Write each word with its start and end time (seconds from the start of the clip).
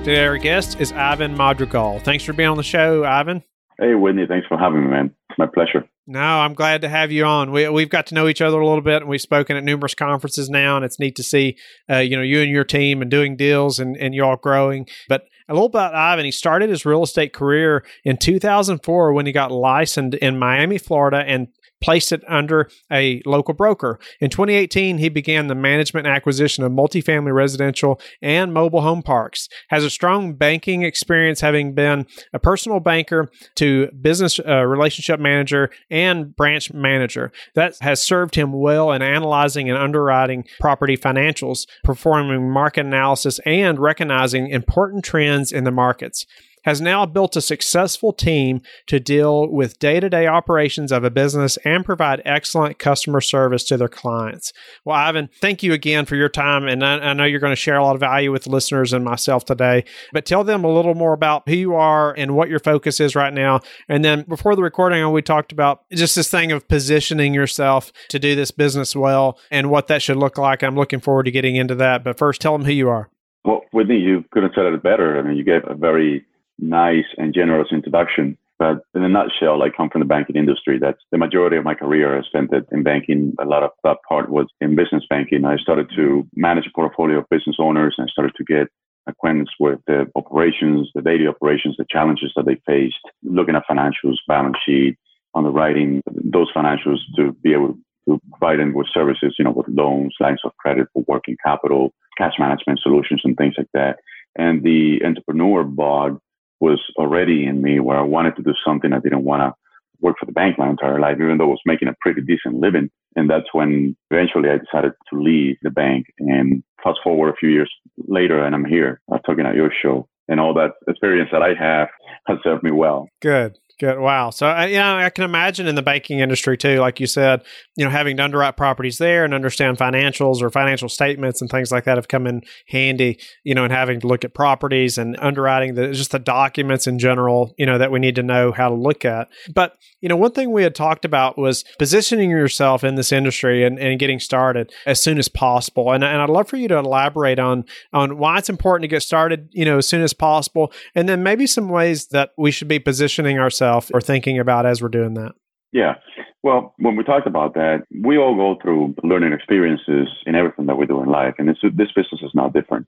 Today, 0.00 0.24
our 0.24 0.38
guest 0.38 0.80
is 0.80 0.92
Ivan 0.92 1.36
Madrigal. 1.36 1.98
Thanks 1.98 2.24
for 2.24 2.32
being 2.32 2.48
on 2.48 2.56
the 2.56 2.62
show, 2.62 3.04
Ivan. 3.04 3.44
Hey, 3.78 3.94
Whitney. 3.94 4.24
Thanks 4.26 4.46
for 4.46 4.56
having 4.56 4.84
me, 4.84 4.88
man. 4.88 5.14
It's 5.28 5.38
my 5.38 5.46
pleasure. 5.46 5.86
No, 6.06 6.18
I'm 6.18 6.54
glad 6.54 6.80
to 6.80 6.88
have 6.88 7.12
you 7.12 7.26
on. 7.26 7.52
We, 7.52 7.68
we've 7.68 7.90
got 7.90 8.06
to 8.06 8.14
know 8.14 8.26
each 8.26 8.40
other 8.40 8.58
a 8.58 8.66
little 8.66 8.80
bit, 8.80 9.02
and 9.02 9.10
we've 9.10 9.20
spoken 9.20 9.58
at 9.58 9.62
numerous 9.62 9.94
conferences 9.94 10.48
now, 10.48 10.76
and 10.76 10.86
it's 10.86 10.98
neat 10.98 11.16
to 11.16 11.22
see, 11.22 11.58
uh, 11.90 11.98
you 11.98 12.16
know, 12.16 12.22
you 12.22 12.40
and 12.40 12.50
your 12.50 12.64
team 12.64 13.02
and 13.02 13.10
doing 13.10 13.36
deals 13.36 13.78
and, 13.78 13.94
and 13.98 14.14
you 14.14 14.24
all 14.24 14.36
growing. 14.36 14.88
But 15.06 15.26
a 15.50 15.52
little 15.52 15.66
about 15.66 15.94
Ivan. 15.94 16.24
He 16.24 16.30
started 16.30 16.70
his 16.70 16.86
real 16.86 17.02
estate 17.02 17.34
career 17.34 17.84
in 18.02 18.16
2004 18.16 19.12
when 19.12 19.26
he 19.26 19.32
got 19.32 19.52
licensed 19.52 20.16
in 20.16 20.38
Miami, 20.38 20.78
Florida, 20.78 21.24
and 21.26 21.48
placed 21.80 22.12
it 22.12 22.22
under 22.28 22.68
a 22.92 23.22
local 23.26 23.54
broker. 23.54 23.98
In 24.20 24.30
2018, 24.30 24.98
he 24.98 25.08
began 25.08 25.46
the 25.46 25.54
management 25.54 26.06
acquisition 26.06 26.64
of 26.64 26.72
multifamily 26.72 27.34
residential 27.34 28.00
and 28.22 28.52
mobile 28.52 28.82
home 28.82 29.02
parks. 29.02 29.48
Has 29.68 29.84
a 29.84 29.90
strong 29.90 30.34
banking 30.34 30.82
experience, 30.82 31.40
having 31.40 31.74
been 31.74 32.06
a 32.32 32.38
personal 32.38 32.80
banker 32.80 33.30
to 33.56 33.88
business 34.00 34.38
uh, 34.40 34.64
relationship 34.64 35.20
manager 35.20 35.70
and 35.90 36.34
branch 36.36 36.72
manager. 36.72 37.32
That 37.54 37.76
has 37.80 38.02
served 38.02 38.34
him 38.34 38.52
well 38.52 38.92
in 38.92 39.02
analyzing 39.02 39.68
and 39.68 39.78
underwriting 39.78 40.44
property 40.60 40.96
financials, 40.96 41.66
performing 41.84 42.50
market 42.50 42.86
analysis, 42.86 43.40
and 43.46 43.78
recognizing 43.78 44.48
important 44.48 45.04
trends 45.04 45.52
in 45.52 45.64
the 45.64 45.70
markets 45.70 46.26
has 46.64 46.80
now 46.80 47.06
built 47.06 47.36
a 47.36 47.40
successful 47.40 48.12
team 48.12 48.60
to 48.86 49.00
deal 49.00 49.48
with 49.48 49.78
day 49.78 50.00
to 50.00 50.08
day 50.08 50.26
operations 50.26 50.92
of 50.92 51.04
a 51.04 51.10
business 51.10 51.56
and 51.64 51.84
provide 51.84 52.22
excellent 52.24 52.78
customer 52.78 53.20
service 53.20 53.64
to 53.64 53.76
their 53.76 53.88
clients. 53.88 54.52
Well, 54.84 54.96
Ivan, 54.96 55.28
thank 55.40 55.62
you 55.62 55.72
again 55.72 56.04
for 56.04 56.16
your 56.16 56.28
time. 56.28 56.66
And 56.66 56.84
I, 56.84 56.98
I 56.98 57.12
know 57.12 57.24
you're 57.24 57.40
going 57.40 57.52
to 57.52 57.56
share 57.56 57.76
a 57.76 57.84
lot 57.84 57.94
of 57.94 58.00
value 58.00 58.32
with 58.32 58.46
listeners 58.46 58.92
and 58.92 59.04
myself 59.04 59.44
today, 59.44 59.84
but 60.12 60.26
tell 60.26 60.44
them 60.44 60.64
a 60.64 60.72
little 60.72 60.94
more 60.94 61.12
about 61.12 61.48
who 61.48 61.56
you 61.56 61.74
are 61.74 62.12
and 62.16 62.34
what 62.34 62.48
your 62.48 62.58
focus 62.58 63.00
is 63.00 63.14
right 63.14 63.32
now. 63.32 63.60
And 63.88 64.04
then 64.04 64.22
before 64.22 64.56
the 64.56 64.62
recording, 64.62 65.10
we 65.12 65.22
talked 65.22 65.52
about 65.52 65.84
just 65.92 66.16
this 66.16 66.30
thing 66.30 66.52
of 66.52 66.68
positioning 66.68 67.34
yourself 67.34 67.92
to 68.08 68.18
do 68.18 68.34
this 68.34 68.50
business 68.50 68.94
well 68.94 69.38
and 69.50 69.70
what 69.70 69.88
that 69.88 70.02
should 70.02 70.16
look 70.16 70.38
like. 70.38 70.62
I'm 70.62 70.76
looking 70.76 71.00
forward 71.00 71.24
to 71.24 71.30
getting 71.30 71.56
into 71.56 71.74
that. 71.76 72.04
But 72.04 72.18
first, 72.18 72.40
tell 72.40 72.56
them 72.56 72.66
who 72.66 72.72
you 72.72 72.88
are. 72.88 73.08
Well, 73.44 73.62
Whitney, 73.72 73.96
you 73.96 74.24
couldn't 74.30 74.50
have 74.50 74.54
said 74.54 74.72
it 74.72 74.82
better. 74.82 75.18
I 75.18 75.22
mean, 75.22 75.36
you 75.36 75.44
gave 75.44 75.62
a 75.66 75.74
very 75.74 76.26
nice 76.60 77.06
and 77.18 77.34
generous 77.34 77.68
introduction. 77.72 78.36
But 78.58 78.82
in 78.94 79.02
a 79.02 79.08
nutshell, 79.08 79.62
I 79.62 79.70
come 79.70 79.88
from 79.88 80.00
the 80.00 80.06
banking 80.06 80.36
industry. 80.36 80.78
That's 80.78 81.00
the 81.10 81.16
majority 81.16 81.56
of 81.56 81.64
my 81.64 81.74
career. 81.74 82.18
I 82.18 82.22
spent 82.22 82.52
it 82.52 82.66
in 82.70 82.82
banking. 82.82 83.34
A 83.40 83.46
lot 83.46 83.62
of 83.62 83.70
that 83.84 83.96
part 84.06 84.28
was 84.28 84.48
in 84.60 84.76
business 84.76 85.04
banking. 85.08 85.46
I 85.46 85.56
started 85.56 85.90
to 85.96 86.26
manage 86.34 86.66
a 86.66 86.74
portfolio 86.74 87.18
of 87.18 87.28
business 87.30 87.56
owners 87.58 87.94
and 87.96 88.10
started 88.10 88.34
to 88.36 88.44
get 88.44 88.68
acquaintance 89.06 89.48
with 89.58 89.80
the 89.86 90.06
operations, 90.14 90.90
the 90.94 91.00
daily 91.00 91.26
operations, 91.26 91.76
the 91.78 91.86
challenges 91.88 92.32
that 92.36 92.44
they 92.44 92.60
faced, 92.66 93.00
looking 93.22 93.56
at 93.56 93.62
financials, 93.68 94.16
balance 94.28 94.56
sheet, 94.64 94.96
underwriting 95.34 96.02
those 96.24 96.52
financials 96.54 96.98
to 97.16 97.32
be 97.42 97.54
able 97.54 97.78
to 98.06 98.20
provide 98.30 98.58
them 98.58 98.74
with 98.74 98.86
services, 98.92 99.34
you 99.38 99.44
know, 99.44 99.52
with 99.52 99.68
loans, 99.68 100.14
lines 100.20 100.40
of 100.44 100.56
credit 100.58 100.86
for 100.92 101.02
working 101.08 101.36
capital, 101.44 101.92
cash 102.18 102.34
management 102.38 102.78
solutions, 102.82 103.22
and 103.24 103.36
things 103.36 103.54
like 103.56 103.68
that. 103.72 104.00
And 104.36 104.62
the 104.62 105.00
entrepreneur 105.04 105.64
bug 105.64 106.20
was 106.60 106.80
already 106.96 107.46
in 107.46 107.62
me 107.62 107.80
where 107.80 107.98
I 107.98 108.02
wanted 108.02 108.36
to 108.36 108.42
do 108.42 108.54
something. 108.64 108.92
I 108.92 109.00
didn't 109.00 109.24
want 109.24 109.40
to 109.40 109.54
work 110.00 110.16
for 110.18 110.26
the 110.26 110.32
bank 110.32 110.58
my 110.58 110.68
entire 110.68 111.00
life, 111.00 111.16
even 111.20 111.38
though 111.38 111.44
I 111.44 111.48
was 111.48 111.60
making 111.66 111.88
a 111.88 111.96
pretty 112.00 112.22
decent 112.22 112.56
living. 112.56 112.90
And 113.16 113.28
that's 113.28 113.52
when 113.52 113.96
eventually 114.10 114.48
I 114.50 114.58
decided 114.58 114.92
to 115.10 115.20
leave 115.20 115.56
the 115.62 115.70
bank. 115.70 116.06
And 116.18 116.62
fast 116.82 117.00
forward 117.02 117.30
a 117.30 117.36
few 117.36 117.48
years 117.48 117.70
later, 117.96 118.44
and 118.44 118.54
I'm 118.54 118.64
here 118.64 119.00
uh, 119.12 119.18
talking 119.18 119.46
at 119.46 119.54
your 119.54 119.72
show. 119.82 120.08
And 120.28 120.38
all 120.38 120.54
that 120.54 120.72
experience 120.86 121.30
that 121.32 121.42
I 121.42 121.54
have 121.58 121.88
has 122.26 122.38
served 122.44 122.62
me 122.62 122.70
well. 122.70 123.08
Good. 123.20 123.58
Good. 123.80 123.98
Wow. 123.98 124.28
So, 124.28 124.46
uh, 124.46 124.66
you 124.66 124.76
know, 124.76 124.98
I 124.98 125.08
can 125.08 125.24
imagine 125.24 125.66
in 125.66 125.74
the 125.74 125.80
banking 125.80 126.18
industry 126.18 126.58
too, 126.58 126.80
like 126.80 127.00
you 127.00 127.06
said, 127.06 127.42
you 127.76 127.84
know, 127.86 127.90
having 127.90 128.18
to 128.18 128.22
underwrite 128.22 128.58
properties 128.58 128.98
there 128.98 129.24
and 129.24 129.32
understand 129.32 129.78
financials 129.78 130.42
or 130.42 130.50
financial 130.50 130.90
statements 130.90 131.40
and 131.40 131.50
things 131.50 131.72
like 131.72 131.84
that 131.84 131.96
have 131.96 132.06
come 132.06 132.26
in 132.26 132.42
handy, 132.68 133.18
you 133.42 133.54
know, 133.54 133.64
and 133.64 133.72
having 133.72 133.98
to 134.00 134.06
look 134.06 134.22
at 134.22 134.34
properties 134.34 134.98
and 134.98 135.16
underwriting 135.18 135.76
the 135.76 135.92
just 135.92 136.10
the 136.10 136.18
documents 136.18 136.86
in 136.86 136.98
general, 136.98 137.54
you 137.56 137.64
know, 137.64 137.78
that 137.78 137.90
we 137.90 137.98
need 137.98 138.16
to 138.16 138.22
know 138.22 138.52
how 138.52 138.68
to 138.68 138.74
look 138.74 139.06
at. 139.06 139.28
But, 139.54 139.78
you 140.02 140.10
know, 140.10 140.16
one 140.16 140.32
thing 140.32 140.50
we 140.52 140.62
had 140.62 140.74
talked 140.74 141.06
about 141.06 141.38
was 141.38 141.64
positioning 141.78 142.28
yourself 142.28 142.84
in 142.84 142.96
this 142.96 143.12
industry 143.12 143.64
and, 143.64 143.78
and 143.78 143.98
getting 143.98 144.20
started 144.20 144.70
as 144.84 145.00
soon 145.00 145.16
as 145.16 145.28
possible. 145.28 145.90
And, 145.90 146.04
and 146.04 146.20
I'd 146.20 146.28
love 146.28 146.50
for 146.50 146.58
you 146.58 146.68
to 146.68 146.76
elaborate 146.76 147.38
on, 147.38 147.64
on 147.94 148.18
why 148.18 148.36
it's 148.36 148.50
important 148.50 148.82
to 148.82 148.88
get 148.88 149.02
started, 149.02 149.48
you 149.52 149.64
know, 149.64 149.78
as 149.78 149.88
soon 149.88 150.02
as 150.02 150.12
possible. 150.20 150.72
And 150.94 151.08
then 151.08 151.22
maybe 151.22 151.46
some 151.46 151.68
ways 151.68 152.08
that 152.08 152.30
we 152.36 152.50
should 152.52 152.68
be 152.68 152.78
positioning 152.78 153.38
ourselves 153.38 153.90
or 153.92 154.00
thinking 154.00 154.38
about 154.38 154.66
as 154.66 154.80
we're 154.80 154.88
doing 154.88 155.14
that? 155.14 155.32
Yeah. 155.72 155.94
Well, 156.42 156.74
when 156.78 156.96
we 156.96 157.04
talked 157.04 157.26
about 157.26 157.54
that, 157.54 157.84
we 158.02 158.18
all 158.18 158.36
go 158.36 158.60
through 158.60 158.94
learning 159.02 159.32
experiences 159.32 160.08
in 160.26 160.34
everything 160.34 160.66
that 160.66 160.76
we 160.76 160.86
do 160.86 161.02
in 161.02 161.08
life. 161.08 161.34
And 161.38 161.48
this, 161.48 161.58
this 161.62 161.92
business 161.94 162.20
is 162.22 162.32
not 162.34 162.52
different. 162.52 162.86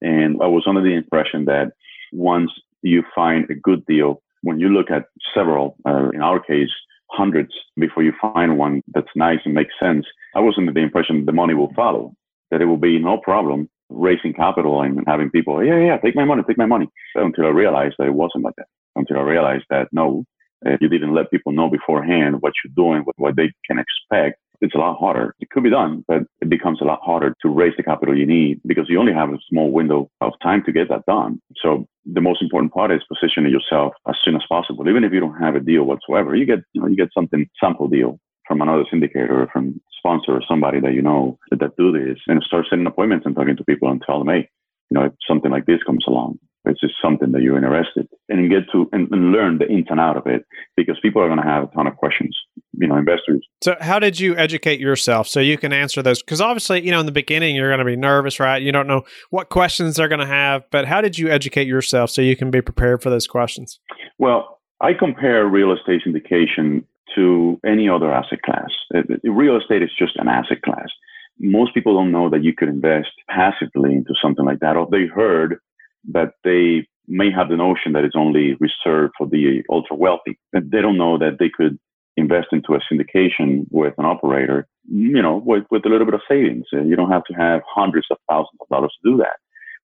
And 0.00 0.40
I 0.42 0.46
was 0.46 0.64
under 0.66 0.82
the 0.82 0.94
impression 0.94 1.46
that 1.46 1.72
once 2.12 2.50
you 2.82 3.02
find 3.14 3.48
a 3.50 3.54
good 3.54 3.84
deal, 3.86 4.22
when 4.42 4.60
you 4.60 4.68
look 4.68 4.90
at 4.90 5.04
several, 5.34 5.76
uh, 5.86 6.10
in 6.10 6.20
our 6.20 6.40
case, 6.40 6.70
hundreds, 7.10 7.52
before 7.78 8.02
you 8.02 8.12
find 8.20 8.58
one 8.58 8.82
that's 8.94 9.14
nice 9.16 9.38
and 9.44 9.54
makes 9.54 9.74
sense, 9.80 10.06
I 10.34 10.40
was 10.40 10.54
under 10.58 10.72
the 10.72 10.80
impression 10.80 11.24
the 11.24 11.32
money 11.32 11.54
will 11.54 11.72
follow, 11.74 12.14
that 12.50 12.60
it 12.60 12.66
will 12.66 12.76
be 12.76 12.98
no 12.98 13.18
problem 13.18 13.68
raising 13.90 14.32
capital 14.32 14.82
and 14.82 15.02
having 15.06 15.30
people, 15.30 15.64
yeah, 15.64 15.78
yeah, 15.78 15.96
take 15.98 16.16
my 16.16 16.24
money, 16.24 16.42
take 16.46 16.58
my 16.58 16.66
money. 16.66 16.88
Until 17.14 17.46
I 17.46 17.50
realized 17.50 17.96
that 17.98 18.06
it 18.06 18.14
wasn't 18.14 18.44
like 18.44 18.54
that. 18.56 18.66
Until 18.96 19.18
I 19.18 19.22
realized 19.22 19.64
that 19.70 19.88
no, 19.92 20.24
if 20.62 20.80
you 20.80 20.88
didn't 20.88 21.14
let 21.14 21.30
people 21.30 21.52
know 21.52 21.68
beforehand 21.68 22.36
what 22.40 22.52
you're 22.62 22.72
doing, 22.74 23.02
what, 23.02 23.14
what 23.18 23.36
they 23.36 23.52
can 23.66 23.78
expect, 23.78 24.38
it's 24.60 24.74
a 24.74 24.78
lot 24.78 24.98
harder. 24.98 25.34
It 25.40 25.50
could 25.50 25.62
be 25.62 25.70
done, 25.70 26.04
but 26.08 26.22
it 26.40 26.48
becomes 26.48 26.80
a 26.80 26.84
lot 26.84 27.00
harder 27.02 27.34
to 27.42 27.48
raise 27.48 27.74
the 27.76 27.82
capital 27.82 28.16
you 28.16 28.26
need 28.26 28.60
because 28.66 28.86
you 28.88 28.98
only 28.98 29.12
have 29.12 29.30
a 29.30 29.38
small 29.50 29.70
window 29.70 30.10
of 30.20 30.32
time 30.42 30.62
to 30.64 30.72
get 30.72 30.88
that 30.88 31.04
done. 31.06 31.40
So 31.60 31.86
the 32.06 32.20
most 32.20 32.40
important 32.40 32.72
part 32.72 32.90
is 32.92 33.02
positioning 33.12 33.52
yourself 33.52 33.92
as 34.08 34.16
soon 34.24 34.36
as 34.36 34.42
possible. 34.48 34.88
Even 34.88 35.04
if 35.04 35.12
you 35.12 35.20
don't 35.20 35.40
have 35.40 35.56
a 35.56 35.60
deal 35.60 35.84
whatsoever, 35.84 36.34
you 36.34 36.46
get, 36.46 36.60
you 36.72 36.80
know, 36.80 36.86
you 36.86 36.96
get 36.96 37.08
something 37.12 37.46
sample 37.60 37.88
deal 37.88 38.18
from 38.46 38.60
another 38.60 38.84
syndicator 38.92 39.30
or 39.30 39.48
from 39.52 39.80
sponsor 39.98 40.32
or 40.32 40.42
somebody 40.48 40.80
that 40.80 40.94
you 40.94 41.02
know 41.02 41.38
that, 41.50 41.60
that 41.60 41.76
do 41.76 41.92
this 41.92 42.18
and 42.26 42.42
start 42.42 42.66
setting 42.68 42.86
appointments 42.86 43.26
and 43.26 43.34
talking 43.34 43.56
to 43.56 43.64
people 43.64 43.90
and 43.90 44.02
tell 44.04 44.18
them, 44.18 44.28
hey, 44.28 44.48
you 44.90 44.98
know, 44.98 45.06
if 45.06 45.12
something 45.26 45.50
like 45.50 45.66
this 45.66 45.82
comes 45.86 46.04
along, 46.06 46.38
it's 46.66 46.80
just 46.80 46.94
something 47.02 47.32
that 47.32 47.42
you're 47.42 47.56
interested 47.56 48.08
in 48.28 48.38
and 48.38 48.50
get 48.50 48.62
to 48.72 48.88
and, 48.92 49.08
and 49.12 49.32
learn 49.32 49.58
the 49.58 49.68
ins 49.68 49.86
and 49.90 50.00
out 50.00 50.16
of 50.16 50.26
it 50.26 50.46
because 50.76 50.96
people 51.02 51.20
are 51.20 51.28
going 51.28 51.40
to 51.40 51.46
have 51.46 51.64
a 51.64 51.66
ton 51.74 51.86
of 51.86 51.96
questions, 51.96 52.36
you 52.72 52.88
know, 52.88 52.96
investors. 52.96 53.46
So 53.62 53.76
how 53.80 53.98
did 53.98 54.18
you 54.18 54.36
educate 54.36 54.80
yourself 54.80 55.28
so 55.28 55.40
you 55.40 55.58
can 55.58 55.72
answer 55.72 56.02
those? 56.02 56.22
Because 56.22 56.40
obviously, 56.40 56.82
you 56.82 56.90
know, 56.90 57.00
in 57.00 57.06
the 57.06 57.12
beginning, 57.12 57.54
you're 57.54 57.68
going 57.68 57.80
to 57.80 57.84
be 57.84 57.96
nervous, 57.96 58.40
right? 58.40 58.62
You 58.62 58.72
don't 58.72 58.86
know 58.86 59.04
what 59.30 59.50
questions 59.50 59.96
they're 59.96 60.08
going 60.08 60.20
to 60.20 60.26
have, 60.26 60.64
but 60.70 60.86
how 60.86 61.00
did 61.00 61.18
you 61.18 61.28
educate 61.28 61.66
yourself 61.66 62.10
so 62.10 62.22
you 62.22 62.36
can 62.36 62.50
be 62.50 62.62
prepared 62.62 63.02
for 63.02 63.10
those 63.10 63.26
questions? 63.26 63.78
Well, 64.18 64.60
I 64.80 64.92
compare 64.94 65.46
real 65.46 65.72
estate 65.72 66.02
syndication 66.06 66.84
to 67.14 67.60
any 67.66 67.88
other 67.88 68.12
asset 68.12 68.42
class. 68.42 68.70
Uh, 68.94 69.00
uh, 69.00 69.30
real 69.30 69.56
estate 69.56 69.82
is 69.82 69.90
just 69.98 70.16
an 70.16 70.28
asset 70.28 70.62
class. 70.62 70.88
Most 71.38 71.74
people 71.74 71.94
don't 71.94 72.12
know 72.12 72.30
that 72.30 72.44
you 72.44 72.54
could 72.54 72.68
invest 72.68 73.10
passively 73.28 73.92
into 73.94 74.14
something 74.22 74.44
like 74.44 74.60
that, 74.60 74.76
or 74.76 74.88
they 74.90 75.06
heard 75.06 75.58
that 76.12 76.32
they 76.44 76.86
may 77.06 77.30
have 77.30 77.48
the 77.48 77.56
notion 77.56 77.92
that 77.92 78.04
it's 78.04 78.16
only 78.16 78.54
reserved 78.60 79.14
for 79.18 79.26
the 79.26 79.62
ultra 79.70 79.96
wealthy. 79.96 80.38
They 80.52 80.80
don't 80.80 80.96
know 80.96 81.18
that 81.18 81.38
they 81.38 81.50
could 81.54 81.78
invest 82.16 82.48
into 82.52 82.74
a 82.74 82.80
syndication 82.90 83.66
with 83.70 83.94
an 83.98 84.04
operator, 84.04 84.66
you 84.88 85.20
know, 85.20 85.42
with, 85.44 85.64
with 85.70 85.84
a 85.84 85.88
little 85.88 86.06
bit 86.06 86.14
of 86.14 86.20
savings. 86.28 86.66
Uh, 86.72 86.82
you 86.82 86.96
don't 86.96 87.10
have 87.10 87.24
to 87.24 87.34
have 87.34 87.60
hundreds 87.66 88.06
of 88.10 88.18
thousands 88.28 88.58
of 88.60 88.68
dollars 88.68 88.96
to 89.02 89.10
do 89.10 89.16
that. 89.18 89.36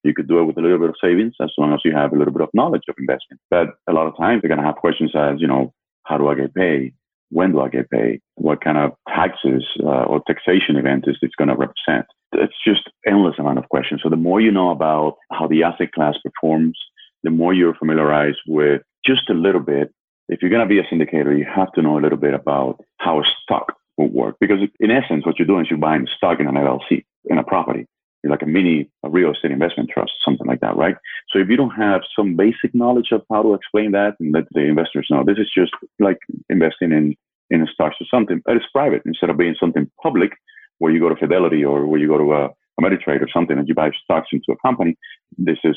You 0.05 0.15
could 0.15 0.29
do 0.29 0.39
it 0.39 0.45
with 0.45 0.57
a 0.57 0.61
little 0.61 0.79
bit 0.79 0.89
of 0.89 0.97
savings 1.03 1.35
as 1.43 1.51
long 1.59 1.75
as 1.75 1.81
you 1.85 1.93
have 1.93 2.13
a 2.13 2.17
little 2.17 2.33
bit 2.33 2.43
of 2.43 2.49
knowledge 2.55 2.85
of 2.89 2.95
investing. 2.99 3.39
But 3.51 3.69
a 3.89 3.93
lot 3.93 4.07
of 4.07 4.17
times 4.17 4.41
they're 4.41 4.49
going 4.49 4.61
to 4.61 4.65
have 4.65 4.77
questions 4.77 5.13
as, 5.15 5.41
you 5.41 5.47
know, 5.47 5.75
how 6.05 6.17
do 6.17 6.29
I 6.29 6.35
get 6.35 6.55
paid? 6.55 6.95
When 7.31 7.53
do 7.53 7.61
I 7.61 7.69
get 7.69 7.91
paid? 7.91 8.21
What 8.35 8.63
kind 8.63 8.79
of 8.79 8.93
taxes 9.09 9.65
uh, 9.83 10.05
or 10.05 10.23
taxation 10.27 10.77
event 10.77 11.05
is 11.07 11.17
this 11.23 11.31
going 11.39 11.49
to 11.49 11.55
represent? 11.55 12.07
It's 12.33 12.55
just 12.65 12.91
endless 13.07 13.39
amount 13.39 13.59
of 13.59 13.69
questions. 13.69 14.01
So 14.03 14.09
the 14.09 14.17
more 14.17 14.41
you 14.41 14.51
know 14.51 14.71
about 14.71 15.17
how 15.33 15.47
the 15.47 15.63
asset 15.63 15.93
class 15.93 16.17
performs, 16.23 16.79
the 17.23 17.31
more 17.31 17.55
you're 17.55 17.75
familiarized 17.75 18.41
with 18.47 18.83
just 19.05 19.29
a 19.31 19.35
little 19.35 19.61
bit, 19.61 19.93
if 20.29 20.41
you're 20.41 20.51
going 20.51 20.67
to 20.67 20.69
be 20.69 20.79
a 20.79 20.85
syndicator, 20.85 21.37
you 21.37 21.45
have 21.45 21.73
to 21.73 21.83
know 21.83 21.99
a 21.99 22.03
little 22.03 22.19
bit 22.19 22.35
about 22.35 22.81
how 22.99 23.21
a 23.21 23.25
stock 23.43 23.75
will 23.97 24.09
work. 24.09 24.37
Because 24.41 24.61
in 24.79 24.91
essence, 24.91 25.27
what 25.27 25.39
you're 25.39 25.47
doing 25.47 25.65
is 25.65 25.71
you're 25.71 25.79
buying 25.79 26.07
stock 26.17 26.41
in 26.41 26.47
an 26.47 26.55
LLC, 26.55 27.05
in 27.25 27.39
a 27.39 27.45
property. 27.45 27.87
Like 28.23 28.43
a 28.43 28.47
mini 28.47 28.91
a 29.03 29.09
real 29.09 29.33
estate 29.33 29.51
investment 29.51 29.91
trust, 29.93 30.13
something 30.25 30.47
like 30.47 30.61
that, 30.61 30.77
right? 30.77 30.97
So 31.31 31.39
if 31.39 31.49
you 31.49 31.57
don't 31.57 31.71
have 31.71 32.03
some 32.15 32.37
basic 32.37 32.75
knowledge 32.75 33.13
of 33.13 33.23
how 33.31 33.43
to 33.43 33.55
explain 33.55 33.93
that 33.93 34.17
and 34.21 34.33
let 34.33 34.45
the 34.53 34.61
investors 34.61 35.07
know, 35.11 35.25
this 35.25 35.39
is 35.39 35.51
just 35.57 35.73
like 35.99 36.19
investing 36.51 36.93
in, 36.93 37.15
in 37.49 37.67
stocks 37.73 37.97
or 38.01 38.07
something, 38.11 38.43
but 38.45 38.57
it's 38.57 38.67
private 38.73 39.03
instead 39.07 39.31
of 39.31 39.39
being 39.39 39.57
something 39.59 39.91
public 40.03 40.33
where 40.79 40.93
you 40.93 41.01
go 41.01 41.09
to 41.09 41.17
Fidelity 41.17 41.65
or 41.65 41.87
where 41.87 41.99
you 41.99 42.09
go 42.09 42.19
to 42.19 42.33
a, 42.33 42.45
a 42.47 42.83
Ameritrade 42.83 43.23
or 43.23 43.29
something 43.33 43.59
and 43.59 43.69
you 43.69 43.75
buy 43.75 43.91
stocks 44.05 44.29
into 44.33 44.53
a 44.53 44.57
company. 44.67 44.97
This 45.39 45.59
is 45.65 45.77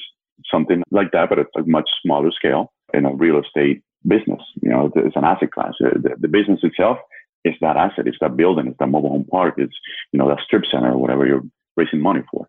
something 0.52 0.84
like 0.92 1.12
that, 1.12 1.30
but 1.30 1.40
at 1.40 1.48
a 1.58 1.64
much 1.64 1.90
smaller 2.02 2.32
scale 2.32 2.74
in 2.94 3.06
a 3.06 3.14
real 3.14 3.40
estate 3.40 3.82
business. 4.08 4.42
You 4.62 4.70
know, 4.70 4.92
it's 4.96 5.16
an 5.16 5.24
asset 5.24 5.52
class. 5.52 5.74
Uh, 5.84 5.92
the, 5.96 6.16
the 6.20 6.28
business 6.28 6.60
itself 6.64 6.98
is 7.46 7.56
that 7.62 7.78
asset. 7.78 8.08
It's 8.08 8.18
that 8.22 8.38
building. 8.38 8.68
It's 8.68 8.78
that 8.80 8.88
mobile 8.88 9.10
home 9.10 9.26
park. 9.30 9.56
It's, 9.58 9.76
you 10.12 10.20
know, 10.20 10.28
that 10.30 10.40
strip 10.46 10.64
center 10.70 10.92
or 10.92 10.98
whatever 10.98 11.26
you're 11.26 11.44
raising 11.78 12.02
money 12.02 12.22
for. 12.32 12.48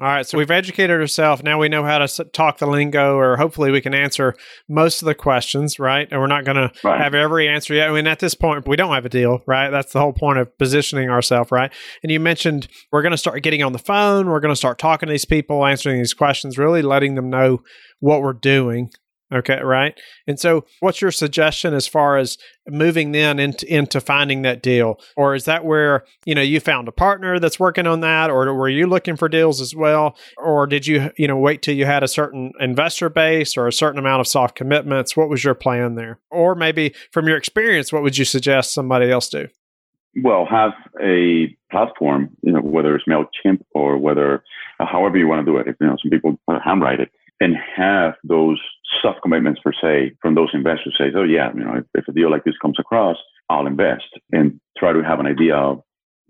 All 0.00 0.08
right, 0.08 0.26
so 0.26 0.36
we've 0.36 0.50
educated 0.50 1.00
ourselves. 1.00 1.44
Now 1.44 1.60
we 1.60 1.68
know 1.68 1.84
how 1.84 1.98
to 1.98 2.24
talk 2.24 2.58
the 2.58 2.66
lingo, 2.66 3.14
or 3.16 3.36
hopefully 3.36 3.70
we 3.70 3.80
can 3.80 3.94
answer 3.94 4.34
most 4.68 5.02
of 5.02 5.06
the 5.06 5.14
questions, 5.14 5.78
right? 5.78 6.08
And 6.10 6.20
we're 6.20 6.26
not 6.26 6.44
going 6.44 6.56
right. 6.56 6.72
to 6.82 6.98
have 6.98 7.14
every 7.14 7.48
answer 7.48 7.74
yet. 7.74 7.88
I 7.88 7.92
mean, 7.92 8.08
at 8.08 8.18
this 8.18 8.34
point, 8.34 8.66
we 8.66 8.74
don't 8.74 8.92
have 8.92 9.06
a 9.06 9.08
deal, 9.08 9.42
right? 9.46 9.70
That's 9.70 9.92
the 9.92 10.00
whole 10.00 10.12
point 10.12 10.40
of 10.40 10.58
positioning 10.58 11.10
ourselves, 11.10 11.52
right? 11.52 11.72
And 12.02 12.10
you 12.10 12.18
mentioned 12.18 12.66
we're 12.90 13.02
going 13.02 13.12
to 13.12 13.16
start 13.16 13.40
getting 13.44 13.62
on 13.62 13.72
the 13.72 13.78
phone. 13.78 14.26
We're 14.26 14.40
going 14.40 14.50
to 14.52 14.56
start 14.56 14.80
talking 14.80 15.06
to 15.06 15.12
these 15.12 15.24
people, 15.24 15.64
answering 15.64 15.98
these 15.98 16.14
questions, 16.14 16.58
really 16.58 16.82
letting 16.82 17.14
them 17.14 17.30
know 17.30 17.62
what 18.00 18.20
we're 18.20 18.32
doing 18.32 18.90
Okay, 19.32 19.60
right. 19.62 19.98
And 20.26 20.38
so, 20.38 20.66
what's 20.80 21.00
your 21.00 21.10
suggestion 21.10 21.72
as 21.72 21.86
far 21.86 22.18
as 22.18 22.36
moving 22.68 23.12
then 23.12 23.38
into 23.38 23.72
into 23.74 24.00
finding 24.00 24.42
that 24.42 24.62
deal, 24.62 25.00
or 25.16 25.34
is 25.34 25.46
that 25.46 25.64
where 25.64 26.04
you 26.26 26.34
know 26.34 26.42
you 26.42 26.60
found 26.60 26.88
a 26.88 26.92
partner 26.92 27.38
that's 27.38 27.58
working 27.58 27.86
on 27.86 28.00
that, 28.00 28.30
or 28.30 28.52
were 28.52 28.68
you 28.68 28.86
looking 28.86 29.16
for 29.16 29.28
deals 29.28 29.62
as 29.62 29.74
well, 29.74 30.16
or 30.36 30.66
did 30.66 30.86
you 30.86 31.10
you 31.16 31.26
know 31.26 31.38
wait 31.38 31.62
till 31.62 31.74
you 31.74 31.86
had 31.86 32.02
a 32.02 32.08
certain 32.08 32.52
investor 32.60 33.08
base 33.08 33.56
or 33.56 33.66
a 33.66 33.72
certain 33.72 33.98
amount 33.98 34.20
of 34.20 34.28
soft 34.28 34.56
commitments? 34.56 35.16
What 35.16 35.30
was 35.30 35.42
your 35.42 35.54
plan 35.54 35.94
there, 35.94 36.18
or 36.30 36.54
maybe 36.54 36.94
from 37.10 37.26
your 37.26 37.38
experience, 37.38 37.92
what 37.92 38.02
would 38.02 38.18
you 38.18 38.26
suggest 38.26 38.74
somebody 38.74 39.10
else 39.10 39.30
do? 39.30 39.48
Well, 40.22 40.46
have 40.48 40.72
a 41.02 41.56
platform, 41.70 42.28
you 42.42 42.52
know, 42.52 42.60
whether 42.60 42.94
it's 42.94 43.04
Mailchimp 43.08 43.62
or 43.74 43.98
whether, 43.98 44.44
uh, 44.78 44.86
however 44.86 45.16
you 45.18 45.26
want 45.26 45.44
to 45.44 45.50
do 45.50 45.58
it. 45.58 45.66
If 45.66 45.74
you 45.80 45.88
know, 45.88 45.96
some 46.00 46.10
people 46.10 46.38
handwrite 46.64 47.00
it 47.00 47.10
and 47.40 47.56
have 47.76 48.14
those 48.24 48.60
soft 49.02 49.20
commitments 49.22 49.60
per 49.62 49.72
se 49.72 50.12
from 50.22 50.34
those 50.34 50.50
investors 50.54 50.94
say, 50.98 51.06
oh 51.14 51.24
yeah, 51.24 51.50
you 51.54 51.64
know, 51.64 51.74
if, 51.76 51.84
if, 51.94 52.08
a 52.08 52.12
deal 52.12 52.30
like 52.30 52.44
this 52.44 52.58
comes 52.62 52.78
across, 52.78 53.16
I'll 53.50 53.66
invest 53.66 54.08
and 54.32 54.60
try 54.78 54.92
to 54.92 55.02
have 55.02 55.20
an 55.20 55.26
idea 55.26 55.56
of 55.56 55.80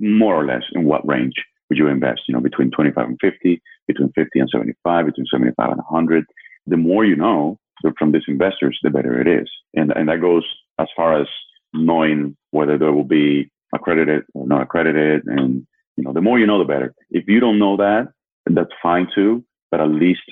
more 0.00 0.34
or 0.34 0.44
less 0.44 0.62
in 0.72 0.84
what 0.84 1.06
range 1.06 1.34
would 1.68 1.78
you 1.78 1.88
invest, 1.88 2.22
you 2.26 2.34
know, 2.34 2.40
between 2.40 2.70
25 2.70 3.06
and 3.06 3.18
50, 3.20 3.60
between 3.86 4.12
50 4.14 4.38
and 4.38 4.50
75, 4.50 5.06
between 5.06 5.26
75 5.30 5.70
and 5.70 5.76
100. 5.76 6.24
The 6.66 6.76
more 6.76 7.04
you 7.04 7.16
know 7.16 7.58
from 7.98 8.12
these 8.12 8.22
investors, 8.28 8.78
the 8.82 8.90
better 8.90 9.20
it 9.20 9.28
is. 9.28 9.48
And, 9.74 9.92
and 9.94 10.08
that 10.08 10.20
goes 10.20 10.44
as 10.78 10.88
far 10.96 11.20
as 11.20 11.26
knowing 11.72 12.36
whether 12.50 12.78
there 12.78 12.92
will 12.92 13.04
be 13.04 13.50
accredited 13.74 14.22
or 14.34 14.46
not 14.46 14.62
accredited. 14.62 15.22
And, 15.26 15.66
you 15.96 16.04
know, 16.04 16.12
the 16.12 16.20
more 16.20 16.38
you 16.38 16.46
know, 16.46 16.58
the 16.58 16.64
better. 16.64 16.94
If 17.10 17.24
you 17.28 17.40
don't 17.40 17.58
know 17.58 17.76
that, 17.76 18.08
that's 18.46 18.70
fine 18.82 19.08
too, 19.14 19.44
but 19.70 19.80
at 19.80 19.90
least 19.90 20.22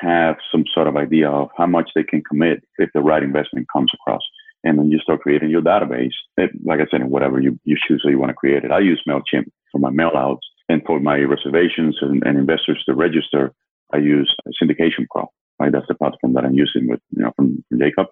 have 0.00 0.36
some 0.50 0.64
sort 0.72 0.86
of 0.86 0.96
idea 0.96 1.30
of 1.30 1.48
how 1.56 1.66
much 1.66 1.90
they 1.94 2.02
can 2.02 2.22
commit 2.22 2.64
if 2.78 2.90
the 2.94 3.00
right 3.00 3.22
investment 3.22 3.66
comes 3.72 3.90
across. 3.94 4.22
And 4.62 4.78
then 4.78 4.90
you 4.90 4.98
start 4.98 5.20
creating 5.20 5.50
your 5.50 5.62
database. 5.62 6.14
It, 6.36 6.50
like 6.64 6.80
I 6.80 6.86
said, 6.90 7.04
whatever 7.04 7.40
you, 7.40 7.58
you 7.64 7.76
choose 7.86 8.00
so 8.02 8.08
you 8.08 8.18
want 8.18 8.30
to 8.30 8.34
create 8.34 8.64
it. 8.64 8.70
I 8.70 8.78
use 8.78 9.02
MailChimp 9.06 9.44
for 9.70 9.78
my 9.78 9.90
mail 9.90 10.12
outs 10.16 10.46
and 10.68 10.82
for 10.86 11.00
my 11.00 11.18
reservations 11.18 11.98
and, 12.00 12.22
and 12.24 12.38
investors 12.38 12.82
to 12.86 12.94
register. 12.94 13.52
I 13.92 13.98
use 13.98 14.34
Syndication 14.62 15.06
Pro. 15.10 15.30
Right? 15.60 15.70
That's 15.70 15.86
the 15.86 15.94
platform 15.94 16.32
that 16.34 16.44
I'm 16.44 16.54
using 16.54 16.88
with, 16.88 17.00
you 17.10 17.22
know, 17.22 17.32
from, 17.36 17.62
from 17.68 17.78
Jacob. 17.78 18.06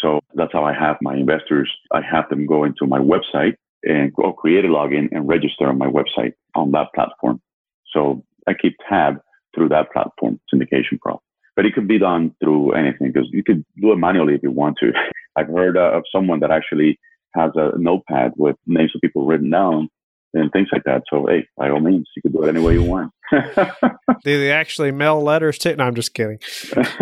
So 0.00 0.20
that's 0.34 0.52
how 0.52 0.64
I 0.64 0.72
have 0.72 0.96
my 1.02 1.14
investors. 1.14 1.70
I 1.92 2.00
have 2.00 2.28
them 2.30 2.46
go 2.46 2.64
into 2.64 2.86
my 2.86 2.98
website 2.98 3.54
and 3.82 4.14
go 4.14 4.32
create 4.32 4.64
a 4.64 4.68
login 4.68 5.08
and 5.10 5.28
register 5.28 5.68
on 5.68 5.78
my 5.78 5.88
website 5.88 6.32
on 6.54 6.70
that 6.72 6.88
platform. 6.94 7.40
So 7.92 8.24
I 8.46 8.54
keep 8.54 8.76
tab 8.88 9.16
through 9.54 9.68
that 9.70 9.92
platform, 9.92 10.40
Syndication 10.52 10.98
Pro. 11.00 11.20
But 11.56 11.66
it 11.66 11.74
could 11.74 11.88
be 11.88 11.98
done 11.98 12.34
through 12.42 12.72
anything 12.72 13.12
because 13.12 13.28
you 13.32 13.42
could 13.44 13.64
do 13.80 13.92
it 13.92 13.96
manually 13.96 14.34
if 14.34 14.42
you 14.42 14.50
want 14.50 14.76
to. 14.80 14.92
I've 15.36 15.48
heard 15.48 15.76
uh, 15.76 15.92
of 15.96 16.04
someone 16.14 16.40
that 16.40 16.50
actually 16.50 16.98
has 17.34 17.50
a 17.54 17.78
notepad 17.78 18.32
with 18.36 18.56
names 18.66 18.92
of 18.94 19.00
people 19.00 19.26
written 19.26 19.50
down 19.50 19.88
and 20.34 20.50
things 20.52 20.68
like 20.72 20.84
that. 20.84 21.02
So, 21.10 21.26
hey, 21.26 21.46
by 21.56 21.70
all 21.70 21.80
means, 21.80 22.08
you 22.14 22.22
could 22.22 22.32
do 22.32 22.44
it 22.44 22.48
any 22.48 22.60
way 22.60 22.74
you 22.74 22.82
want. 22.82 23.12
do 23.32 24.38
they 24.38 24.50
actually 24.52 24.90
mail 24.92 25.22
letters 25.22 25.58
to? 25.58 25.74
No, 25.76 25.84
I'm 25.84 25.94
just 25.94 26.14
kidding. 26.14 26.38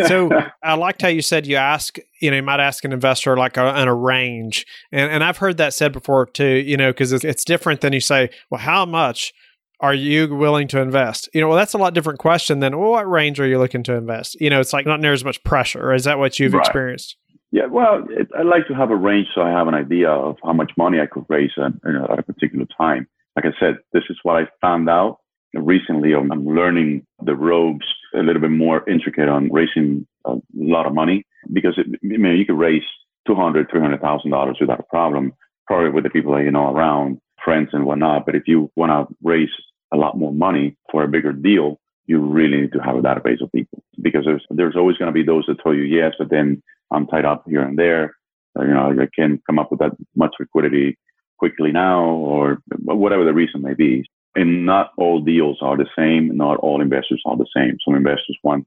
So, 0.07 0.31
I 0.63 0.75
liked 0.75 1.03
how 1.03 1.09
you 1.09 1.23
said 1.23 1.47
you 1.47 1.57
ask, 1.57 1.99
you 2.21 2.31
know, 2.31 2.37
you 2.37 2.43
might 2.43 2.61
ask 2.61 2.85
an 2.85 2.93
investor 2.93 3.37
like 3.37 3.57
a, 3.57 3.67
an 3.75 3.89
a 3.89 3.95
range, 3.95 4.67
and 4.93 5.11
and 5.11 5.25
I've 5.25 5.39
heard 5.39 5.57
that 5.59 5.75
said 5.75 5.93
before 5.93 6.27
too. 6.27 6.47
You 6.47 6.77
know, 6.77 6.91
because 6.91 7.13
it's, 7.13 7.25
it's 7.25 7.45
different 7.45 7.81
than 7.81 7.93
you 7.93 8.01
say, 8.01 8.31
well, 8.51 8.61
how 8.61 8.85
much 8.85 9.33
are 9.81 9.95
you 9.95 10.35
willing 10.35 10.69
to 10.69 10.81
invest? 10.81 11.29
You 11.33 11.41
know, 11.41 11.49
well, 11.49 11.57
that's 11.57 11.75
a 11.75 11.79
lot 11.79 11.95
different 11.95 12.19
question 12.19 12.61
than 12.61 12.79
well, 12.79 12.91
what 12.91 13.09
range 13.09 13.39
are 13.41 13.47
you 13.47 13.59
looking 13.59 13.83
to 13.85 13.95
invest? 13.95 14.41
You 14.41 14.51
know, 14.51 14.61
it's 14.61 14.73
like 14.73 14.87
not 14.87 15.01
near 15.01 15.13
as 15.13 15.25
much 15.25 15.43
pressure. 15.45 15.93
Is 15.93 16.05
that 16.05 16.19
what 16.19 16.39
you've 16.39 16.53
right. 16.53 16.61
experienced? 16.61 17.17
Yeah, 17.51 17.67
well, 17.67 18.05
it, 18.11 18.29
I 18.37 18.43
like 18.43 18.67
to 18.69 18.75
have 18.75 18.91
a 18.91 18.97
range 18.97 19.29
so 19.35 19.41
I 19.41 19.51
have 19.51 19.69
an 19.69 19.75
idea 19.75 20.11
of 20.11 20.37
how 20.45 20.53
much 20.53 20.73
money 20.77 21.01
I 21.01 21.07
could 21.07 21.25
raise 21.29 21.53
at, 21.57 21.73
you 21.85 21.93
know, 21.93 22.07
at 22.11 22.19
a 22.19 22.23
particular 22.23 22.67
time. 22.77 23.07
Like 23.37 23.47
I 23.47 23.59
said, 23.59 23.77
this 23.93 24.05
is 24.11 24.19
what 24.23 24.37
I 24.37 24.49
found 24.61 24.89
out 24.91 25.19
recently. 25.55 26.13
I'm 26.13 26.29
learning 26.29 27.07
the 27.25 27.35
ropes 27.35 27.87
a 28.15 28.19
little 28.19 28.43
bit 28.43 28.51
more 28.51 28.89
intricate 28.89 29.29
on 29.29 29.51
raising 29.51 30.07
a 30.27 30.35
lot 30.55 30.87
of 30.87 30.95
money 30.95 31.25
because 31.53 31.79
it, 31.79 31.87
I 31.87 32.19
mean, 32.19 32.37
you 32.37 32.45
could 32.45 32.59
raise 32.59 32.83
two 33.27 33.35
hundred, 33.35 33.71
three 33.71 33.81
hundred 33.81 34.01
thousand 34.01 34.31
dollars 34.31 34.59
without 34.61 34.81
a 34.81 34.91
problem, 34.91 35.33
probably 35.67 35.91
with 35.91 36.05
the 36.05 36.11
people 36.11 36.35
that 36.35 36.43
you 36.43 36.51
know 36.51 36.71
around, 36.71 37.21
friends 37.45 37.71
and 37.73 37.85
whatnot. 37.85 38.27
But 38.27 38.35
if 38.35 38.45
you 38.47 38.71
want 38.77 38.91
to 38.91 39.15
raise 39.23 39.51
a 39.93 39.97
lot 39.97 40.19
more 40.19 40.33
money 40.33 40.77
for 40.91 41.03
a 41.03 41.09
bigger 41.09 41.33
deal, 41.33 41.81
you 42.07 42.21
really 42.21 42.63
need 42.63 42.73
to 42.73 42.79
have 42.79 42.97
a 42.97 43.03
database 43.03 43.43
of 43.43 43.53
people 43.53 43.83
because 44.01 44.25
there's 44.25 44.45
there's 44.51 44.77
always 44.77 44.97
going 44.97 45.13
to 45.13 45.13
be 45.13 45.23
those 45.25 45.45
that 45.47 45.61
tell 45.63 45.75
you 45.75 45.83
yes, 45.83 46.15
but 46.19 46.31
then 46.31 46.63
I'm 46.91 47.07
tied 47.07 47.25
up 47.25 47.45
here 47.47 47.63
and 47.63 47.79
there. 47.79 48.17
Uh, 48.59 48.63
you 48.63 48.75
know, 48.75 48.91
I 48.91 49.07
can't 49.15 49.41
come 49.47 49.59
up 49.59 49.71
with 49.71 49.81
that 49.81 49.93
much 50.17 50.35
liquidity 50.41 50.99
quickly 51.39 51.71
now, 51.71 52.03
or 52.03 52.59
whatever 52.85 53.25
the 53.25 53.35
reason 53.35 53.63
may 53.63 53.75
be. 53.75 54.05
And 54.35 54.65
not 54.67 54.93
all 54.97 55.21
deals 55.21 55.59
are 55.61 55.77
the 55.77 55.89
same. 55.97 56.37
Not 56.37 56.59
all 56.59 56.81
investors 56.81 57.23
are 57.27 57.37
the 57.37 57.47
same. 57.55 57.77
Some 57.85 57.95
investors 57.95 58.39
want 58.43 58.67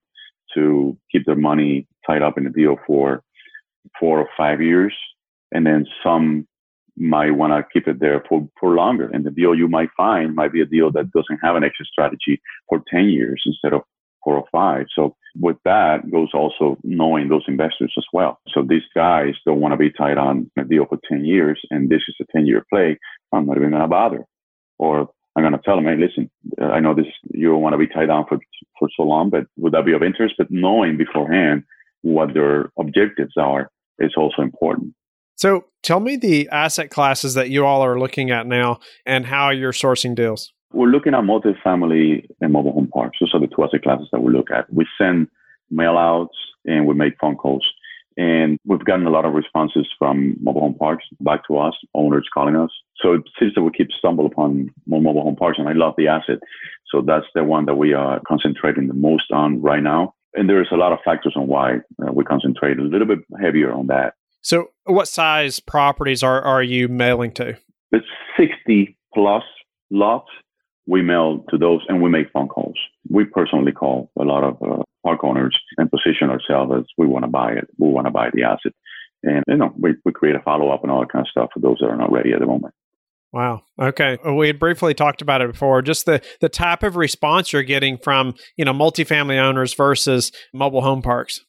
to 0.54 0.98
keep 1.12 1.26
their 1.26 1.36
money 1.36 1.88
tied 2.06 2.22
up 2.22 2.38
in 2.38 2.46
a 2.46 2.50
deal 2.50 2.78
for 2.86 3.24
four 4.00 4.20
or 4.20 4.28
five 4.38 4.62
years, 4.62 4.94
and 5.52 5.66
then 5.66 5.86
some 6.04 6.48
might 6.98 7.32
want 7.32 7.54
to 7.54 7.66
keep 7.74 7.88
it 7.88 8.00
there 8.00 8.24
for, 8.28 8.48
for 8.60 8.76
longer. 8.76 9.10
And 9.12 9.26
the 9.26 9.32
deal 9.32 9.56
you 9.56 9.68
might 9.68 9.90
find 9.96 10.36
might 10.36 10.54
be 10.54 10.62
a 10.62 10.66
deal 10.66 10.92
that 10.92 11.12
doesn't 11.12 11.40
have 11.42 11.56
an 11.56 11.64
exit 11.64 11.88
strategy 11.88 12.42
for 12.70 12.82
10 12.90 13.06
years 13.10 13.42
instead 13.46 13.74
of 13.74 13.82
four 14.24 14.36
or 14.36 14.46
five. 14.52 14.86
So 14.96 15.16
with 15.40 15.58
that 15.66 16.12
goes 16.12 16.30
also 16.34 16.78
knowing 16.84 17.30
those 17.30 17.46
investors 17.48 17.94
as 17.98 18.06
well. 18.14 18.40
So 18.54 18.64
these 18.68 18.84
guys 18.94 19.34
don't 19.46 19.60
want 19.60 19.74
to 19.74 19.78
be 19.78 19.92
tied 19.92 20.18
on 20.18 20.52
a 20.58 20.64
deal 20.64 20.86
for 20.86 21.00
10 21.10 21.26
years 21.26 21.60
and 21.72 21.90
this 21.90 22.02
is 22.08 22.16
a 22.22 22.26
10 22.32 22.46
year 22.46 22.66
play. 22.72 22.98
I'm 23.32 23.46
not 23.46 23.58
even 23.58 23.72
going 23.72 23.82
to 23.82 23.88
bother. 23.88 24.26
Or 24.78 25.10
I'm 25.36 25.44
going 25.44 25.54
to 25.54 25.60
tell 25.64 25.76
them, 25.76 25.86
hey, 25.86 25.96
listen, 25.96 26.30
uh, 26.62 26.66
I 26.66 26.80
know 26.80 26.94
this, 26.94 27.06
you 27.34 27.50
don't 27.50 27.62
want 27.62 27.74
to 27.74 27.78
be 27.78 27.88
tied 27.88 28.08
down 28.08 28.26
for, 28.28 28.38
for 28.78 28.90
so 28.96 29.04
long, 29.04 29.30
but 29.30 29.46
would 29.58 29.74
that 29.74 29.86
be 29.86 29.94
of 29.94 30.04
interest? 30.04 30.36
But 30.38 30.52
knowing 30.52 30.98
beforehand 30.98 31.64
what 32.02 32.34
their 32.34 32.72
objectives 32.78 33.34
are 33.38 33.70
is 34.00 34.14
also 34.18 34.42
important. 34.42 34.94
So 35.36 35.66
tell 35.82 36.00
me 36.00 36.18
the 36.18 36.50
asset 36.50 36.90
classes 36.90 37.34
that 37.34 37.50
you 37.50 37.66
all 37.66 37.82
are 37.82 38.00
looking 38.00 38.32
at 38.32 38.46
now 38.46 38.80
and 39.06 39.26
how 39.26 39.50
you're 39.50 39.72
sourcing 39.72 40.16
deals. 40.16 40.52
We're 40.74 40.88
looking 40.88 41.14
at 41.14 41.22
multifamily 41.22 42.28
and 42.40 42.54
mobile 42.54 42.74
home 42.74 42.88
parks. 42.88 43.18
Those 43.20 43.34
are 43.34 43.40
the 43.40 43.48
two 43.48 43.64
asset 43.64 43.84
classes 43.84 44.08
that 44.12 44.22
we 44.22 44.32
look 44.32 44.52
at. 44.52 44.72
We 44.72 44.86
send 44.98 45.28
mail 45.70 45.98
outs 45.98 46.38
and 46.66 46.86
we 46.86 46.94
make 46.94 47.14
phone 47.20 47.36
calls. 47.36 47.66
And 48.18 48.58
we've 48.66 48.84
gotten 48.84 49.08
a 49.08 49.10
lot 49.10 49.26
of 49.26 49.34
responses 49.34 49.88
from 49.98 50.36
mobile 50.42 50.62
home 50.62 50.76
parks 50.76 51.06
back 51.22 51.48
to 51.48 51.58
us, 51.58 51.74
owners 51.96 52.28
calling 52.34 52.56
us. 52.56 52.70
So 52.98 53.14
it 53.14 53.22
seems 53.40 53.54
that 53.56 53.64
we 53.64 53.72
keep 53.72 53.88
stumble 53.98 54.26
upon 54.26 54.70
more 54.86 55.02
mobile 55.02 55.24
home 55.24 55.38
parks, 55.38 55.58
and 55.58 55.68
I 55.68 55.74
love 55.74 55.96
the 55.98 56.08
asset. 56.08 56.40
So 56.92 57.02
that's 57.02 57.26
the 57.34 57.44
one 57.44 57.66
that 57.66 57.76
we 57.76 57.94
are 57.94 58.22
concentrating 58.28 58.88
the 58.88 58.94
most 58.94 59.32
on 59.32 59.62
right 59.62 59.82
now. 59.82 60.14
And 60.34 60.50
there's 60.50 60.68
a 60.72 60.78
lot 60.78 60.92
of 60.92 61.00
factors 61.04 61.34
on 61.36 61.48
why 61.48 61.76
uh, 61.76 62.12
we 62.14 62.24
concentrate 62.24 62.80
a 62.80 62.84
little 62.84 63.08
bit 63.08 63.20
heavier 63.42 63.72
on 63.72 63.88
that. 63.88 64.14
So, 64.42 64.72
what 64.86 65.08
size 65.08 65.60
properties 65.60 66.24
are, 66.24 66.42
are 66.42 66.64
you 66.64 66.88
mailing 66.88 67.32
to? 67.34 67.58
It's 67.92 68.06
60 68.38 68.98
plus 69.14 69.44
lots. 69.92 70.30
We 70.88 71.02
mail 71.02 71.46
to 71.50 71.58
those 71.58 71.82
and 71.88 72.02
we 72.02 72.10
make 72.10 72.32
phone 72.32 72.48
calls. 72.48 72.76
We 73.10 73.26
personally 73.26 73.72
call 73.72 74.12
a 74.20 74.24
lot 74.24 74.44
of 74.44 74.62
uh, 74.62 74.84
park 75.04 75.24
owners 75.24 75.58
and 75.78 75.92
position 75.92 76.30
ourselves 76.30 76.74
as 76.80 76.86
we 76.98 77.06
want 77.06 77.24
to 77.24 77.30
buy 77.30 77.52
it. 77.52 77.68
We 77.78 77.90
want 77.90 78.08
to 78.08 78.12
buy 78.12 78.30
the 78.34 78.44
asset. 78.44 78.74
And, 79.24 79.44
you 79.48 79.58
know, 79.58 79.72
we, 79.78 79.94
we 80.04 80.12
create 80.12 80.36
a 80.36 80.40
follow 80.40 80.70
up 80.72 80.82
and 80.82 80.92
all 80.92 81.02
that 81.02 81.12
kind 81.12 81.24
of 81.24 81.30
stuff 81.30 81.50
for 81.54 81.60
those 81.60 81.78
that 81.80 81.88
are 81.88 81.98
not 81.98 82.12
ready 82.12 82.34
at 82.34 82.40
the 82.40 82.48
moment. 82.48 82.74
Wow. 83.32 83.62
Okay. 83.80 84.18
We 84.26 84.48
had 84.48 84.60
briefly 84.60 84.94
talked 84.94 85.22
about 85.22 85.42
it 85.42 85.52
before. 85.52 85.82
Just 85.82 86.06
the 86.06 86.22
the 86.42 86.50
type 86.50 86.84
of 86.84 86.98
response 86.98 87.54
you're 87.54 87.64
getting 87.64 87.98
from 87.98 88.36
you 88.58 88.66
know 88.66 88.74
multifamily 88.74 89.40
owners 89.40 89.74
versus 89.74 90.34
mobile 90.54 90.82
home 90.82 91.02
parks. 91.02 91.40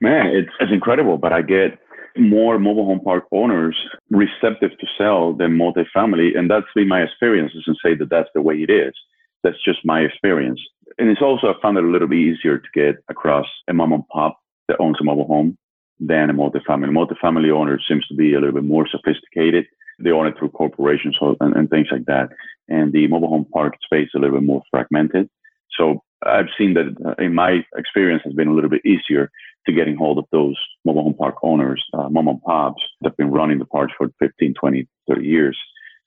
Man, 0.00 0.26
it's 0.26 0.50
it's 0.58 0.72
incredible. 0.72 1.16
But 1.16 1.32
I 1.32 1.42
get 1.42 1.78
more 2.18 2.58
mobile 2.58 2.86
home 2.86 3.00
park 3.00 3.24
owners 3.32 3.76
receptive 4.10 4.70
to 4.78 4.86
sell 4.96 5.32
than 5.32 5.58
multifamily, 5.58 6.36
and 6.36 6.50
that's 6.50 6.66
been 6.74 6.88
my 6.88 7.02
experiences 7.02 7.64
and 7.66 7.76
say 7.82 7.94
that 7.94 8.10
that's 8.10 8.30
the 8.34 8.42
way 8.42 8.56
it 8.56 8.70
is. 8.70 8.94
That's 9.42 9.62
just 9.64 9.84
my 9.84 10.00
experience. 10.00 10.60
And 10.98 11.08
it's 11.08 11.22
also 11.22 11.48
I 11.48 11.54
found 11.62 11.78
it 11.78 11.84
a 11.84 11.88
little 11.88 12.08
bit 12.08 12.18
easier 12.18 12.58
to 12.58 12.68
get 12.74 12.96
across 13.08 13.46
a 13.68 13.72
mom 13.72 13.92
and 13.92 14.08
pop 14.08 14.38
that 14.66 14.80
owns 14.80 14.98
a 15.00 15.04
mobile 15.04 15.26
home 15.26 15.56
than 16.00 16.30
a 16.30 16.34
multifamily. 16.34 16.90
Multifamily 16.90 17.50
owner 17.52 17.78
seems 17.88 18.06
to 18.08 18.14
be 18.14 18.34
a 18.34 18.40
little 18.40 18.54
bit 18.54 18.64
more 18.64 18.86
sophisticated 18.88 19.66
they 19.98 20.10
own 20.10 20.26
it 20.26 20.38
through 20.38 20.50
corporations 20.50 21.16
and, 21.40 21.56
and 21.56 21.68
things 21.70 21.88
like 21.90 22.06
that. 22.06 22.30
And 22.68 22.92
the 22.92 23.06
mobile 23.08 23.28
home 23.28 23.46
park 23.52 23.74
space 23.82 24.08
is 24.08 24.14
a 24.14 24.18
little 24.18 24.38
bit 24.38 24.46
more 24.46 24.62
fragmented. 24.70 25.28
So 25.76 26.02
I've 26.24 26.48
seen 26.56 26.74
that 26.74 26.94
uh, 27.04 27.22
in 27.22 27.34
my 27.34 27.64
experience 27.76 28.22
has 28.24 28.34
been 28.34 28.48
a 28.48 28.54
little 28.54 28.70
bit 28.70 28.84
easier 28.84 29.30
to 29.68 29.74
getting 29.74 29.96
hold 29.96 30.18
of 30.18 30.24
those 30.32 30.56
mobile 30.84 31.02
home 31.02 31.14
park 31.14 31.36
owners, 31.42 31.84
uh, 31.92 32.08
mom 32.08 32.28
and 32.28 32.42
pops 32.42 32.82
that 33.02 33.10
have 33.10 33.16
been 33.18 33.30
running 33.30 33.58
the 33.58 33.66
parks 33.66 33.92
for 33.96 34.08
15, 34.18 34.54
20, 34.58 34.88
30 35.06 35.24
years. 35.24 35.58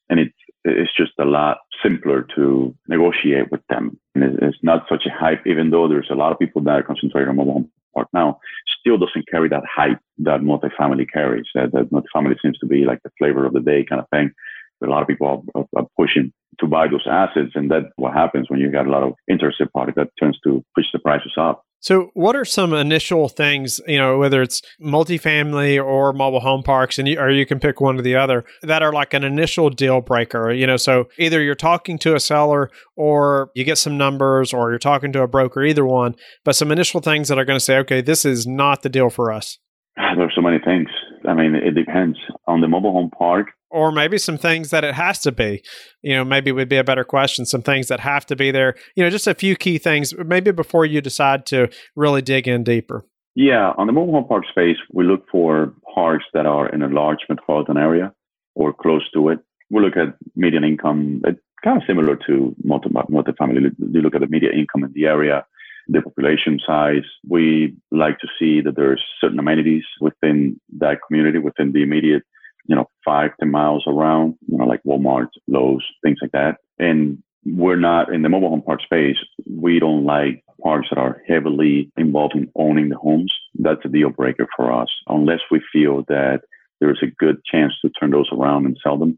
And 0.10 0.20
it's, 0.20 0.36
it's 0.66 0.92
just 0.98 1.12
a 1.20 1.26
lot 1.26 1.60
simpler 1.84 2.26
to 2.36 2.76
negotiate 2.88 3.52
with 3.52 3.62
them. 3.70 4.00
And 4.16 4.24
it's 4.42 4.58
not 4.64 4.88
such 4.90 5.06
a 5.06 5.12
hype, 5.12 5.46
even 5.46 5.70
though 5.70 5.88
there's 5.88 6.10
a 6.10 6.16
lot 6.16 6.32
of 6.32 6.40
people 6.40 6.62
that 6.64 6.80
are 6.80 6.84
concentrated 6.84 7.30
on 7.30 7.36
mobile 7.36 7.54
home 7.54 7.72
park 7.94 8.08
now, 8.14 8.40
still 8.80 8.98
doesn't 8.98 9.30
carry 9.30 9.48
that 9.50 9.64
hype 9.72 10.00
that 10.20 10.42
multifamily 10.42 11.06
carries. 11.12 11.46
That, 11.54 11.72
that 11.74 11.92
multifamily 11.92 12.38
seems 12.42 12.58
to 12.60 12.66
be 12.66 12.84
like 12.84 13.00
the 13.04 13.12
flavor 13.20 13.46
of 13.46 13.54
the 13.54 13.62
day 13.62 13.86
kind 13.88 14.02
of 14.02 14.10
thing. 14.10 14.32
But 14.80 14.90
a 14.90 14.92
lot 14.92 15.04
of 15.04 15.08
people 15.08 15.46
are, 15.56 15.66
are, 15.78 15.86
pushing 15.96 16.34
to 16.60 16.66
buy 16.66 16.88
those 16.88 17.06
assets, 17.06 17.52
and 17.54 17.70
that's 17.70 17.86
what 17.98 18.14
happens 18.14 18.50
when 18.50 18.60
you 18.60 18.72
got 18.72 18.88
a 18.88 18.90
lot 18.90 19.04
of 19.04 19.14
interested 19.30 19.72
party 19.72 19.94
that 19.96 20.10
tends 20.18 20.40
to 20.42 20.66
push 20.76 20.86
the 20.92 21.00
prices 21.00 21.34
up. 21.38 21.64
So, 21.82 22.12
what 22.14 22.36
are 22.36 22.46
some 22.46 22.74
initial 22.74 23.28
things, 23.28 23.82
you 23.88 23.98
know, 23.98 24.20
whether 24.20 24.44
it's 24.44 24.62
multifamily 24.80 25.84
or 25.84 26.14
mobile 26.14 26.40
home 26.40 26.62
parks, 26.62 27.00
and 27.00 27.08
you, 27.08 27.20
or 27.20 27.32
you 27.32 27.46
can 27.46 27.60
pick 27.60 27.82
one 27.82 27.98
or 27.98 28.04
the 28.04 28.16
other, 28.16 28.46
that 28.62 28.84
are 28.84 28.94
like 28.94 29.16
an 29.16 29.24
initial 29.24 29.72
deal 29.72 30.00
breaker? 30.00 30.52
You 30.52 30.68
know, 30.68 30.78
so 30.78 31.10
either 31.18 31.42
you're 31.42 31.56
talking 31.56 31.98
to 32.00 32.14
a 32.14 32.20
seller 32.20 32.70
or 32.96 33.50
you 33.56 33.64
get 33.64 33.80
some 33.80 33.98
numbers 33.98 34.54
or 34.54 34.70
you're 34.70 34.80
talking 34.80 35.12
to 35.14 35.24
a 35.24 35.28
broker, 35.28 35.64
either 35.64 35.86
one, 35.86 36.16
but 36.46 36.56
some 36.56 36.72
initial 36.72 37.02
things 37.02 37.28
that 37.30 37.40
are 37.40 37.46
going 37.46 37.58
to 37.58 37.66
say, 37.66 37.78
okay, 37.80 38.02
this 38.02 38.26
is 38.26 38.46
not 38.46 38.84
the 38.84 38.90
deal 38.90 39.10
for 39.10 39.32
us. 39.32 39.58
Ah, 39.98 40.14
there's 40.16 40.34
so 40.36 40.42
many 40.42 40.60
things. 40.64 40.88
I 41.28 41.34
mean, 41.34 41.56
it 41.56 41.74
depends 41.74 42.18
on 42.48 42.62
the 42.62 42.68
mobile 42.68 42.92
home 42.92 43.10
park 43.18 43.48
or 43.72 43.92
maybe 43.92 44.18
some 44.18 44.38
things 44.38 44.70
that 44.70 44.84
it 44.84 44.94
has 44.94 45.20
to 45.20 45.32
be. 45.32 45.64
You 46.02 46.16
know 46.16 46.24
maybe 46.24 46.52
would 46.52 46.70
be 46.70 46.78
a 46.78 46.84
better 46.84 47.04
question 47.04 47.46
some 47.46 47.62
things 47.62 47.88
that 47.88 48.00
have 48.00 48.26
to 48.28 48.36
be 48.36 48.52
there. 48.52 48.76
You 48.96 49.04
know 49.04 49.10
just 49.10 49.28
a 49.28 49.34
few 49.34 49.56
key 49.56 49.78
things 49.78 50.14
maybe 50.18 50.52
before 50.52 50.86
you 50.86 51.02
decide 51.02 51.46
to 51.48 51.70
really 51.96 52.22
dig 52.22 52.48
in 52.48 52.64
deeper. 52.64 53.06
Yeah 53.36 53.74
on 53.78 53.88
the 53.88 53.94
mobile 53.94 54.14
home 54.14 54.28
park 54.28 54.44
space 54.50 54.78
we 54.92 55.04
look 55.04 55.26
for 55.32 55.74
parks 55.96 56.26
that 56.34 56.46
are 56.46 56.70
in 56.70 56.82
a 56.82 56.88
large 56.88 57.20
metropolitan 57.30 57.78
area 57.78 58.14
or 58.56 58.74
close 58.74 59.10
to 59.14 59.30
it. 59.30 59.40
We 59.70 59.82
look 59.82 59.98
at 59.98 60.16
median 60.36 60.64
income 60.64 61.22
it's 61.26 61.40
kind 61.64 61.78
of 61.78 61.84
similar 61.88 62.18
to 62.28 62.56
multi 62.64 62.90
multifamily. 62.90 63.72
You 63.80 64.02
look 64.02 64.16
at 64.16 64.22
the 64.22 64.28
median 64.28 64.54
income 64.54 64.84
in 64.84 64.92
the 64.94 65.06
area 65.06 65.46
the 65.88 66.02
population 66.02 66.60
size. 66.66 67.04
We 67.28 67.76
like 67.92 68.20
to 68.20 68.28
see 68.40 68.62
that 68.62 68.76
there's 68.76 69.04
certain 69.20 69.40
amenities 69.40 69.84
within 70.00 70.60
that 70.80 71.00
community, 71.06 71.40
within 71.40 71.72
the 71.72 71.84
immediate 71.84 72.24
you 72.66 72.76
know, 72.76 72.86
five, 73.04 73.32
ten 73.40 73.52
miles 73.52 73.84
around, 73.88 74.36
you 74.48 74.58
know, 74.58 74.66
like 74.66 74.82
Walmart, 74.84 75.28
Lowe's, 75.48 75.86
things 76.04 76.20
like 76.22 76.32
that. 76.32 76.58
And 76.80 77.22
we're 77.46 77.76
not 77.76 78.14
in 78.14 78.22
the 78.22 78.30
mobile 78.30 78.50
home 78.50 78.62
park 78.62 78.82
space. 78.82 79.18
We 79.50 79.80
don't 79.80 80.06
like 80.06 80.44
parks 80.62 80.88
that 80.92 81.00
are 81.00 81.22
heavily 81.28 81.92
involved 81.98 82.36
in 82.36 82.52
owning 82.56 82.90
the 82.90 82.98
homes. 82.98 83.34
That's 83.56 83.84
a 83.84 83.90
deal 83.90 84.12
breaker 84.12 84.48
for 84.56 84.72
us, 84.72 84.90
unless 85.08 85.40
we 85.50 85.62
feel 85.74 86.04
that 86.08 86.42
there 86.80 86.92
is 86.92 87.00
a 87.02 87.08
good 87.20 87.44
chance 87.46 87.74
to 87.82 87.90
turn 87.90 88.12
those 88.12 88.30
around 88.32 88.66
and 88.66 88.78
sell 88.84 88.98
them. 88.98 89.18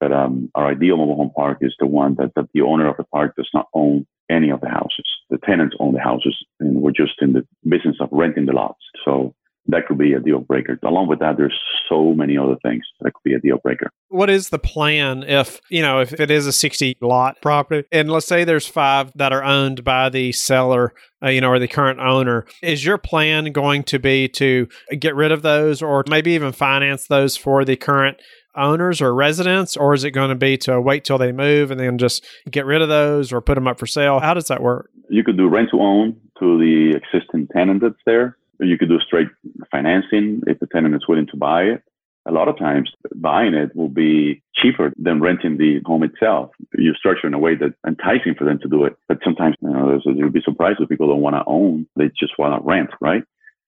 But 0.00 0.12
um, 0.12 0.50
our 0.54 0.66
ideal 0.66 0.96
mobile 0.96 1.16
home 1.16 1.32
park 1.34 1.58
is 1.60 1.74
the 1.78 1.86
one 1.86 2.16
that, 2.16 2.32
that 2.34 2.48
the 2.52 2.62
owner 2.62 2.88
of 2.88 2.96
the 2.96 3.04
park 3.04 3.34
does 3.36 3.48
not 3.54 3.68
own 3.72 4.06
any 4.30 4.50
of 4.50 4.60
the 4.60 4.68
houses. 4.68 5.06
The 5.30 5.38
tenants 5.38 5.76
own 5.78 5.94
the 5.94 6.00
houses, 6.00 6.36
and 6.60 6.82
we're 6.82 6.90
just 6.90 7.14
in 7.20 7.32
the 7.32 7.46
business 7.68 7.96
of 8.00 8.08
renting 8.10 8.46
the 8.46 8.52
lots. 8.52 8.80
So 9.04 9.34
that 9.66 9.86
could 9.86 9.98
be 9.98 10.12
a 10.12 10.20
deal 10.20 10.40
breaker. 10.40 10.78
Along 10.82 11.06
with 11.06 11.20
that, 11.20 11.36
there's 11.36 11.58
so 11.88 12.14
many 12.14 12.36
other 12.36 12.56
things 12.62 12.82
that 13.00 13.12
could 13.14 13.22
be 13.24 13.34
a 13.34 13.38
deal 13.38 13.58
breaker. 13.58 13.90
What 14.08 14.28
is 14.28 14.48
the 14.48 14.58
plan 14.58 15.22
if, 15.22 15.60
you 15.70 15.82
know, 15.82 16.00
if 16.00 16.18
it 16.18 16.30
is 16.30 16.46
a 16.46 16.52
60 16.52 16.96
lot 17.00 17.40
property 17.40 17.86
and 17.92 18.10
let's 18.10 18.26
say 18.26 18.44
there's 18.44 18.66
five 18.66 19.12
that 19.14 19.32
are 19.32 19.44
owned 19.44 19.84
by 19.84 20.08
the 20.08 20.32
seller, 20.32 20.94
uh, 21.22 21.28
you 21.28 21.40
know, 21.40 21.50
or 21.50 21.58
the 21.58 21.68
current 21.68 22.00
owner, 22.00 22.44
is 22.62 22.84
your 22.84 22.98
plan 22.98 23.52
going 23.52 23.84
to 23.84 23.98
be 23.98 24.28
to 24.30 24.66
get 24.98 25.14
rid 25.14 25.30
of 25.30 25.42
those 25.42 25.80
or 25.80 26.04
maybe 26.08 26.32
even 26.32 26.52
finance 26.52 27.06
those 27.06 27.36
for 27.36 27.64
the 27.64 27.76
current 27.76 28.20
owners 28.54 29.00
or 29.00 29.14
residents 29.14 29.76
or 29.76 29.94
is 29.94 30.04
it 30.04 30.10
going 30.10 30.28
to 30.28 30.34
be 30.34 30.58
to 30.58 30.78
wait 30.80 31.04
till 31.04 31.16
they 31.16 31.32
move 31.32 31.70
and 31.70 31.80
then 31.80 31.96
just 31.96 32.24
get 32.50 32.66
rid 32.66 32.82
of 32.82 32.88
those 32.88 33.32
or 33.32 33.40
put 33.40 33.54
them 33.54 33.68
up 33.68 33.78
for 33.78 33.86
sale? 33.86 34.18
How 34.18 34.34
does 34.34 34.48
that 34.48 34.60
work? 34.60 34.90
You 35.08 35.22
could 35.22 35.36
do 35.36 35.48
rent 35.48 35.70
to 35.70 35.80
own 35.80 36.16
to 36.40 36.58
the 36.58 36.96
existing 36.96 37.46
tenant 37.54 37.80
that's 37.80 37.94
there 38.04 38.36
you 38.60 38.78
could 38.78 38.88
do 38.88 39.00
straight 39.00 39.28
financing 39.70 40.42
if 40.46 40.58
the 40.58 40.66
tenant 40.66 40.94
is 40.94 41.06
willing 41.08 41.26
to 41.28 41.36
buy 41.36 41.62
it. 41.64 41.82
A 42.26 42.30
lot 42.30 42.46
of 42.46 42.56
times 42.56 42.92
buying 43.16 43.54
it 43.54 43.74
will 43.74 43.88
be 43.88 44.42
cheaper 44.54 44.92
than 44.96 45.20
renting 45.20 45.58
the 45.58 45.80
home 45.84 46.04
itself. 46.04 46.50
You 46.78 46.94
structure 46.94 47.26
in 47.26 47.34
a 47.34 47.38
way 47.38 47.56
that's 47.56 47.74
enticing 47.86 48.36
for 48.36 48.44
them 48.44 48.60
to 48.60 48.68
do 48.68 48.84
it. 48.84 48.96
But 49.08 49.18
sometimes, 49.24 49.56
you 49.60 49.70
know, 49.70 50.00
you'll 50.04 50.30
be 50.30 50.42
surprised 50.42 50.80
if 50.80 50.88
people 50.88 51.08
don't 51.08 51.20
want 51.20 51.34
to 51.34 51.42
own. 51.46 51.86
They 51.96 52.10
just 52.16 52.38
want 52.38 52.54
to 52.54 52.66
rent, 52.66 52.90
right? 53.00 53.24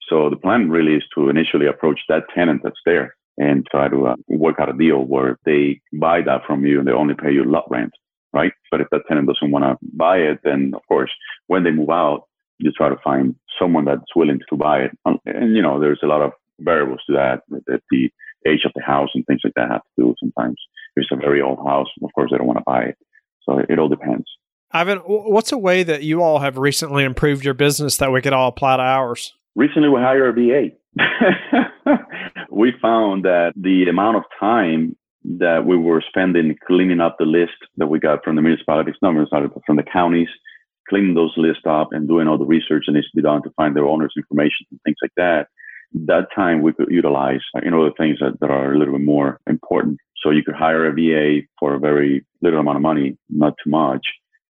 So 0.09 0.31
the 0.31 0.37
plan 0.37 0.71
really 0.71 0.95
is 0.95 1.03
to 1.17 1.29
initially 1.29 1.67
approach 1.67 2.01
that 2.09 2.25
tenant 2.35 2.61
that's 2.63 2.81
there 2.85 3.17
and 3.39 3.67
try 3.71 3.89
to 3.89 4.07
uh, 4.09 4.17
work 4.29 4.61
out 4.61 4.69
a 4.69 4.73
deal 4.73 4.99
where 4.99 5.39
they 5.45 5.81
buy 5.93 6.21
that 6.23 6.43
from 6.47 6.65
you 6.65 6.79
and 6.79 6.87
they 6.87 6.93
only 6.93 7.15
pay 7.15 7.33
you 7.33 7.45
lot 7.45 7.65
rent, 7.71 7.93
right? 8.33 8.53
But 8.71 8.81
if 8.81 8.89
that 8.91 9.03
tenant 9.09 9.27
doesn't 9.27 9.51
want 9.51 9.65
to 9.65 9.77
buy 9.95 10.19
it, 10.19 10.41
then 10.45 10.73
of 10.75 10.83
course, 10.87 11.11
when 11.49 11.65
they 11.65 11.71
move 11.71 11.91
out, 11.91 12.29
you 12.59 12.71
try 12.73 12.89
to 12.89 12.97
find 13.03 13.35
someone 13.59 13.85
that's 13.85 14.17
willing 14.17 14.41
to 14.49 14.57
buy 14.57 14.81
it. 14.81 14.91
Um, 15.05 15.19
and, 15.27 15.57
you 15.57 15.63
know, 15.63 15.81
there's 15.81 16.01
a 16.03 16.07
lot 16.07 16.23
of 16.23 16.33
variables 16.61 17.01
to 17.07 17.13
that, 17.15 17.43
that 17.67 17.83
the 17.91 18.11
age 18.47 18.65
of 18.65 18.73
the 18.75 18.83
house 18.83 19.11
and 19.15 19.25
things 19.27 19.41
like 19.45 19.55
that 19.55 19.71
have 19.71 19.83
to 19.83 20.03
do 20.03 20.15
sometimes. 20.21 20.57
If 20.97 21.03
it's 21.03 21.13
a 21.13 21.17
very 21.17 21.41
old 21.41 21.59
house, 21.59 21.89
of 22.03 22.11
course, 22.15 22.31
they 22.31 22.39
don't 22.39 22.47
want 22.47 22.59
to 22.59 22.65
buy 22.67 22.83
it. 22.85 22.99
So 23.43 23.59
it 23.69 23.79
all 23.79 23.89
depends. 23.89 24.25
Ivan, 24.73 24.99
what's 24.99 25.53
a 25.53 25.59
way 25.59 25.83
that 25.85 26.03
you 26.03 26.23
all 26.23 26.41
have 26.41 26.59
recently 26.59 27.05
improved 27.05 27.45
your 27.45 27.55
business 27.55 27.97
that 27.99 28.11
we 28.11 28.21
could 28.21 28.33
all 28.33 28.49
apply 28.49 28.77
to 28.77 28.83
ours? 28.83 29.33
Recently, 29.55 29.89
we 29.89 30.01
hired 30.01 30.37
a 30.37 30.43
VA. 30.43 30.71
we 32.51 32.73
found 32.83 33.25
that 33.25 33.53
the 33.57 33.89
amount 33.89 34.17
of 34.17 34.25
time 34.39 34.97
that 35.25 35.65
we 35.65 35.77
were 35.77 36.03
spending 36.07 36.57
cleaning 36.67 37.01
up 37.01 37.17
the 37.19 37.25
list 37.25 37.53
that 37.77 37.87
we 37.87 37.99
got 37.99 38.25
from 38.25 38.37
the 38.37 38.43
municipalities, 38.43 38.95
not 39.01 39.13
municipalities, 39.13 39.53
but 39.55 39.63
from 39.65 39.77
the 39.77 39.83
counties, 39.83 40.29
cleaning 40.89 41.15
those 41.15 41.35
lists 41.37 41.65
up 41.67 41.89
and 41.93 42.09
doing 42.09 42.29
all 42.29 42.39
the 42.39 42.45
research 42.45 42.85
that 42.87 42.93
needs 42.93 43.11
to 43.11 43.17
be 43.17 43.23
done 43.23 43.43
to 43.43 43.51
find 43.57 43.75
their 43.75 43.87
owners' 43.87 44.15
information 44.17 44.67
and 44.71 44.81
things 44.85 44.97
like 45.03 45.13
that. 45.17 45.49
That 45.93 46.27
time 46.35 46.63
we 46.63 46.73
could 46.73 46.91
utilize 46.91 47.41
uh, 47.57 47.61
you 47.65 47.71
know 47.71 47.85
the 47.85 47.95
things 47.97 48.19
that, 48.21 48.39
that 48.41 48.51
are 48.51 48.73
a 48.73 48.79
little 48.79 48.95
bit 48.95 49.05
more 49.05 49.41
important. 49.47 49.99
So 50.23 50.31
you 50.31 50.43
could 50.43 50.55
hire 50.55 50.87
a 50.87 50.93
VA 50.93 51.47
for 51.59 51.75
a 51.75 51.79
very 51.79 52.25
little 52.43 52.61
amount 52.61 52.77
of 52.77 52.83
money, 52.83 53.17
not 53.29 53.55
too 53.63 53.71
much, 53.71 54.05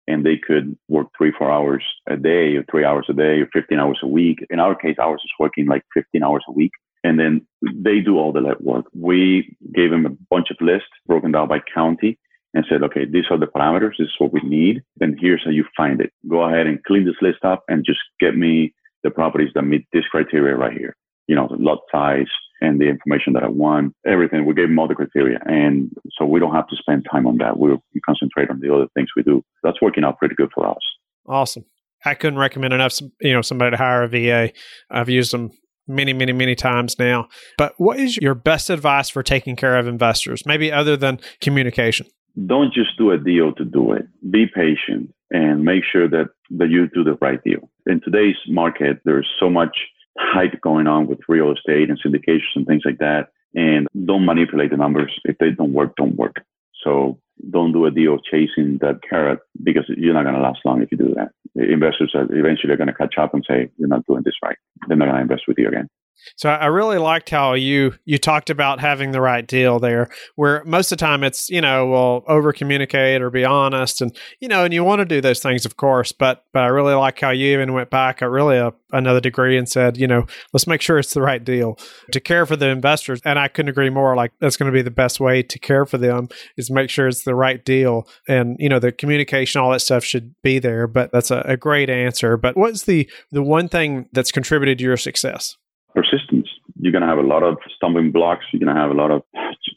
and 0.06 0.24
they 0.24 0.36
could 0.36 0.76
work 0.88 1.08
three, 1.16 1.32
four 1.36 1.50
hours 1.50 1.82
a 2.08 2.16
day, 2.16 2.56
or 2.56 2.64
three 2.70 2.84
hours 2.84 3.06
a 3.08 3.12
day, 3.12 3.40
or 3.40 3.48
15 3.52 3.78
hours 3.78 3.98
a 4.02 4.06
week. 4.06 4.38
In 4.50 4.60
our 4.60 4.74
case, 4.74 4.96
ours 4.98 5.22
is 5.24 5.30
working 5.38 5.66
like 5.66 5.82
15 5.94 6.22
hours 6.22 6.44
a 6.48 6.52
week. 6.52 6.72
And 7.02 7.18
then 7.18 7.46
they 7.62 8.00
do 8.00 8.18
all 8.18 8.32
the 8.32 8.40
legwork. 8.40 8.84
We 8.94 9.56
gave 9.74 9.90
them 9.90 10.06
a 10.06 10.16
bunch 10.30 10.50
of 10.50 10.56
lists 10.60 10.88
broken 11.06 11.32
down 11.32 11.48
by 11.48 11.60
county 11.74 12.18
and 12.54 12.64
said, 12.68 12.82
okay, 12.82 13.04
these 13.04 13.24
are 13.30 13.38
the 13.38 13.46
parameters. 13.46 13.98
This 13.98 14.06
is 14.06 14.14
what 14.18 14.32
we 14.32 14.40
need. 14.42 14.82
Then 14.96 15.16
here's 15.20 15.42
how 15.44 15.50
you 15.50 15.64
find 15.76 16.00
it. 16.00 16.12
Go 16.28 16.44
ahead 16.44 16.66
and 16.66 16.82
clean 16.84 17.04
this 17.04 17.16
list 17.20 17.44
up 17.44 17.64
and 17.68 17.84
just 17.84 17.98
get 18.20 18.36
me 18.36 18.72
the 19.02 19.10
properties 19.10 19.50
that 19.54 19.62
meet 19.62 19.86
this 19.92 20.04
criteria 20.10 20.56
right 20.56 20.72
here. 20.72 20.96
You 21.26 21.34
know, 21.34 21.48
the 21.48 21.56
lot 21.56 21.80
size 21.90 22.28
and 22.60 22.80
the 22.80 22.88
information 22.88 23.32
that 23.34 23.42
I 23.42 23.48
want, 23.48 23.94
everything. 24.06 24.46
We 24.46 24.54
gave 24.54 24.68
them 24.68 24.78
all 24.78 24.88
the 24.88 24.94
criteria. 24.94 25.40
And 25.44 25.90
so 26.16 26.24
we 26.24 26.38
don't 26.40 26.54
have 26.54 26.68
to 26.68 26.76
spend 26.76 27.06
time 27.10 27.26
on 27.26 27.38
that. 27.38 27.58
We, 27.58 27.72
we 27.72 28.00
concentrate 28.06 28.50
on 28.50 28.60
the 28.60 28.72
other 28.72 28.86
things 28.94 29.08
we 29.16 29.22
do. 29.22 29.42
That's 29.62 29.82
working 29.82 30.04
out 30.04 30.18
pretty 30.18 30.36
good 30.36 30.50
for 30.54 30.68
us. 30.68 30.82
Awesome. 31.26 31.64
I 32.04 32.14
couldn't 32.14 32.38
recommend 32.38 32.72
enough, 32.72 32.98
you 33.20 33.32
know, 33.32 33.42
somebody 33.42 33.72
to 33.72 33.76
hire 33.76 34.02
a 34.02 34.08
VA. 34.08 34.52
I've 34.90 35.08
used 35.08 35.32
them 35.32 35.50
many, 35.88 36.12
many, 36.12 36.32
many 36.32 36.54
times 36.54 36.98
now. 36.98 37.28
But 37.58 37.74
what 37.78 37.98
is 37.98 38.16
your 38.18 38.34
best 38.34 38.70
advice 38.70 39.08
for 39.08 39.22
taking 39.22 39.56
care 39.56 39.76
of 39.76 39.86
investors, 39.86 40.44
maybe 40.46 40.70
other 40.70 40.96
than 40.96 41.18
communication? 41.40 42.06
Don't 42.46 42.72
just 42.72 42.96
do 42.98 43.10
a 43.10 43.18
deal 43.18 43.52
to 43.54 43.64
do 43.64 43.92
it. 43.92 44.06
Be 44.30 44.46
patient 44.46 45.14
and 45.30 45.64
make 45.64 45.84
sure 45.90 46.08
that, 46.08 46.30
that 46.50 46.70
you 46.70 46.88
do 46.88 47.04
the 47.04 47.16
right 47.20 47.42
deal. 47.42 47.68
In 47.86 48.00
today's 48.00 48.36
market, 48.48 49.00
there's 49.04 49.28
so 49.38 49.48
much 49.48 49.76
hype 50.18 50.60
going 50.60 50.86
on 50.86 51.06
with 51.06 51.18
real 51.28 51.52
estate 51.52 51.90
and 51.90 51.98
syndications 52.04 52.56
and 52.56 52.66
things 52.66 52.82
like 52.84 52.98
that. 52.98 53.28
And 53.54 53.86
don't 54.04 54.26
manipulate 54.26 54.70
the 54.70 54.76
numbers. 54.76 55.12
If 55.24 55.38
they 55.38 55.50
don't 55.50 55.72
work, 55.72 55.94
don't 55.96 56.16
work. 56.16 56.36
So 56.82 57.18
don't 57.50 57.72
do 57.72 57.86
a 57.86 57.90
deal 57.90 58.18
chasing 58.18 58.78
that 58.80 59.00
carrot 59.08 59.40
because 59.62 59.84
you're 59.88 60.14
not 60.14 60.24
going 60.24 60.34
to 60.34 60.40
last 60.40 60.60
long 60.64 60.82
if 60.82 60.90
you 60.92 60.98
do 60.98 61.14
that. 61.14 61.30
Investors 61.56 62.12
are 62.14 62.26
eventually 62.32 62.76
going 62.76 62.88
to 62.88 62.94
catch 62.94 63.14
up 63.18 63.32
and 63.32 63.44
say, 63.48 63.70
you're 63.76 63.88
not 63.88 64.06
doing 64.06 64.22
this 64.24 64.34
right. 64.42 64.56
They're 64.88 64.96
not 64.96 65.06
going 65.06 65.16
to 65.16 65.22
invest 65.22 65.42
with 65.46 65.58
you 65.58 65.68
again. 65.68 65.88
So 66.36 66.48
I 66.48 66.66
really 66.66 66.98
liked 66.98 67.30
how 67.30 67.54
you 67.54 67.94
you 68.04 68.18
talked 68.18 68.50
about 68.50 68.80
having 68.80 69.12
the 69.12 69.20
right 69.20 69.46
deal 69.46 69.78
there, 69.78 70.08
where 70.36 70.64
most 70.64 70.90
of 70.90 70.98
the 70.98 71.04
time 71.04 71.22
it's 71.22 71.50
you 71.50 71.60
know 71.60 71.86
well 71.86 72.24
over 72.26 72.52
communicate 72.52 73.22
or 73.22 73.30
be 73.30 73.44
honest, 73.44 74.00
and 74.00 74.16
you 74.40 74.48
know, 74.48 74.64
and 74.64 74.72
you 74.72 74.82
want 74.84 75.00
to 75.00 75.04
do 75.04 75.20
those 75.20 75.40
things, 75.40 75.64
of 75.64 75.76
course. 75.76 76.12
But 76.12 76.44
but 76.52 76.64
I 76.64 76.68
really 76.68 76.94
like 76.94 77.20
how 77.20 77.30
you 77.30 77.52
even 77.52 77.72
went 77.72 77.90
back 77.90 78.22
a 78.22 78.28
really 78.28 78.56
a, 78.56 78.72
another 78.92 79.20
degree 79.20 79.56
and 79.56 79.68
said, 79.68 79.96
you 79.96 80.06
know, 80.06 80.26
let's 80.52 80.66
make 80.66 80.80
sure 80.80 80.98
it's 80.98 81.14
the 81.14 81.22
right 81.22 81.42
deal 81.42 81.78
to 82.12 82.20
care 82.20 82.46
for 82.46 82.56
the 82.56 82.68
investors. 82.68 83.20
And 83.24 83.38
I 83.38 83.48
couldn't 83.48 83.70
agree 83.70 83.90
more. 83.90 84.16
Like 84.16 84.32
that's 84.40 84.56
going 84.56 84.70
to 84.70 84.76
be 84.76 84.82
the 84.82 84.90
best 84.90 85.20
way 85.20 85.42
to 85.42 85.58
care 85.58 85.84
for 85.84 85.98
them 85.98 86.28
is 86.56 86.70
make 86.70 86.90
sure 86.90 87.08
it's 87.08 87.24
the 87.24 87.34
right 87.34 87.64
deal, 87.64 88.08
and 88.28 88.56
you 88.58 88.68
know 88.68 88.78
the 88.78 88.92
communication, 88.92 89.60
all 89.60 89.72
that 89.72 89.80
stuff 89.80 90.04
should 90.04 90.34
be 90.42 90.58
there. 90.58 90.86
But 90.86 91.12
that's 91.12 91.30
a, 91.30 91.40
a 91.46 91.56
great 91.56 91.90
answer. 91.90 92.36
But 92.36 92.56
what's 92.56 92.84
the 92.84 93.08
the 93.30 93.42
one 93.42 93.68
thing 93.68 94.08
that's 94.12 94.32
contributed 94.32 94.78
to 94.78 94.84
your 94.84 94.96
success? 94.96 95.56
Persistence. 95.94 96.48
You're 96.80 96.92
going 96.92 97.02
to 97.02 97.08
have 97.08 97.18
a 97.18 97.22
lot 97.22 97.42
of 97.42 97.56
stumbling 97.76 98.12
blocks. 98.12 98.44
You're 98.52 98.64
going 98.64 98.74
to 98.74 98.80
have 98.80 98.90
a 98.90 98.94
lot 98.94 99.10
of 99.10 99.22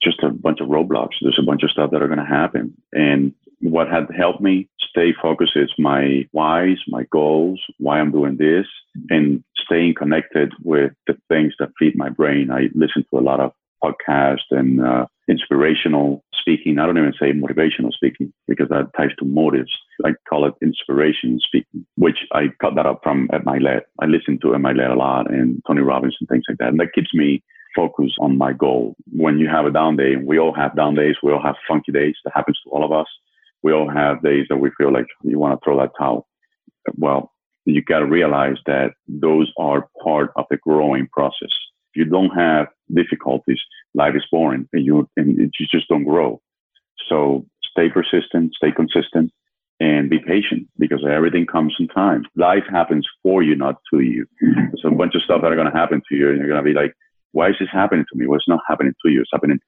just 0.02 0.24
a 0.24 0.30
bunch 0.30 0.60
of 0.60 0.68
roadblocks. 0.68 1.16
There's 1.22 1.40
a 1.40 1.46
bunch 1.46 1.64
of 1.64 1.72
stuff 1.72 1.92
that 1.92 2.02
are 2.02 2.08
going 2.08 2.20
to 2.20 2.26
happen. 2.26 2.74
And 2.94 3.34
what 3.62 3.88
had 3.88 4.08
helped 4.16 4.42
me 4.42 4.70
stay 4.90 5.14
focused 5.22 5.56
is 5.56 5.72
my 5.78 6.28
whys, 6.32 6.78
my 6.88 7.04
goals, 7.12 7.62
why 7.78 8.00
I'm 8.00 8.12
doing 8.12 8.38
this, 8.38 8.66
and 9.10 9.44
staying 9.58 9.96
connected 9.96 10.54
with 10.64 10.94
the 11.08 11.18
things 11.30 11.54
that 11.60 11.70
feed 11.78 11.96
my 11.96 12.10
brain. 12.10 12.52
I 12.52 12.70
listen 12.74 13.06
to 13.10 13.20
a 13.20 13.22
lot 13.22 13.40
of 13.40 13.52
podcasts 13.84 14.50
and 14.52 14.82
uh, 14.82 15.06
inspirational 15.28 16.24
speaking. 16.34 16.80
I 16.80 16.86
don't 16.86 16.98
even 16.98 17.14
say 17.20 17.32
motivational 17.32 17.92
speaking 17.92 18.34
because 18.48 18.70
that 18.70 18.92
ties 18.96 19.16
to 19.20 19.26
motives. 19.26 19.72
I 20.06 20.12
call 20.30 20.46
it 20.46 20.54
inspiration 20.62 21.40
speaking, 21.42 21.86
which 21.96 22.20
I 22.32 22.50
cut 22.62 22.76
that 22.76 22.86
up 22.86 23.02
from 23.04 23.30
Ed 23.34 23.44
Mylett. 23.46 23.82
I 24.02 24.06
listen 24.06 24.40
to 24.42 24.56
Ed 24.56 24.62
Mylett 24.62 24.92
a 24.92 24.96
lot 24.96 25.32
and 25.32 25.62
Tony 25.68 25.82
Robbins 25.82 26.16
and 26.20 26.30
things 26.30 26.44
like 26.48 26.58
that. 26.60 26.70
And 26.70 26.80
that 26.80 26.94
keeps 26.94 27.14
me 27.14 27.44
focused 27.76 28.16
on 28.20 28.38
my 28.38 28.54
goal. 28.54 28.96
When 29.12 29.38
you 29.38 29.48
have 29.48 29.66
a 29.66 29.72
down 29.72 29.98
day, 29.98 30.16
we 30.16 30.40
all 30.40 30.54
have 30.54 30.76
down 30.76 30.96
days, 30.96 31.16
we 31.22 31.32
all 31.32 31.44
have 31.44 31.56
funky 31.68 31.92
days. 31.92 32.16
That 32.24 32.34
happens 32.36 32.60
to 32.64 32.70
all 32.72 32.84
of 32.84 32.92
us. 32.92 33.08
We 33.64 33.74
all 33.74 33.90
have 33.90 34.24
days 34.24 34.46
that 34.50 34.58
we 34.58 34.72
feel 34.78 34.94
like 34.94 35.06
you 35.24 35.38
want 35.40 35.60
to 35.60 35.64
throw 35.64 35.78
that 35.80 35.92
towel. 35.98 36.28
Well, 36.96 37.32
you 37.66 37.82
got 37.82 38.00
to 38.00 38.06
realize 38.06 38.58
that 38.66 38.92
those 39.08 39.52
are 39.60 39.90
part 40.04 40.32
of 40.36 40.46
the 40.50 40.58
growing 40.58 41.08
process. 41.12 41.50
You 41.98 42.06
don't 42.06 42.30
have 42.30 42.68
difficulties, 42.94 43.60
life 43.94 44.16
is 44.16 44.26
boring 44.32 44.68
and 44.74 44.86
you, 44.86 45.10
and 45.18 45.38
you 45.38 45.68
just 45.72 45.88
don't 45.90 46.04
grow. 46.04 46.40
So 47.10 47.46
stay 47.72 47.90
persistent, 47.90 48.54
stay 48.56 48.72
consistent, 48.72 49.32
and 49.80 50.10
be 50.10 50.20
patient 50.20 50.68
because 50.78 51.04
everything 51.10 51.46
comes 51.46 51.76
in 51.80 51.88
time. 51.88 52.24
Life 52.36 52.64
happens 52.70 53.06
for 53.24 53.44
you, 53.44 53.56
not 53.56 53.76
to 53.92 54.00
you. 54.00 54.26
There's 54.42 54.86
a 54.86 54.92
bunch 54.92 55.16
of 55.16 55.22
stuff 55.24 55.42
that 55.42 55.52
are 55.52 55.56
going 55.56 55.72
to 55.72 55.78
happen 55.78 56.02
to 56.10 56.16
you, 56.16 56.30
and 56.30 56.38
you're 56.38 56.48
going 56.48 56.64
to 56.64 56.74
be 56.74 56.74
like, 56.74 56.94
why 57.32 57.50
is 57.50 57.56
this 57.60 57.70
happening 57.72 58.06
to 58.12 58.18
me? 58.18 58.28
Well, 58.28 58.38
it's 58.38 58.48
not 58.48 58.62
happening 58.68 58.94
to 59.04 59.12
you, 59.12 59.22
it's 59.22 59.30
happening 59.34 59.60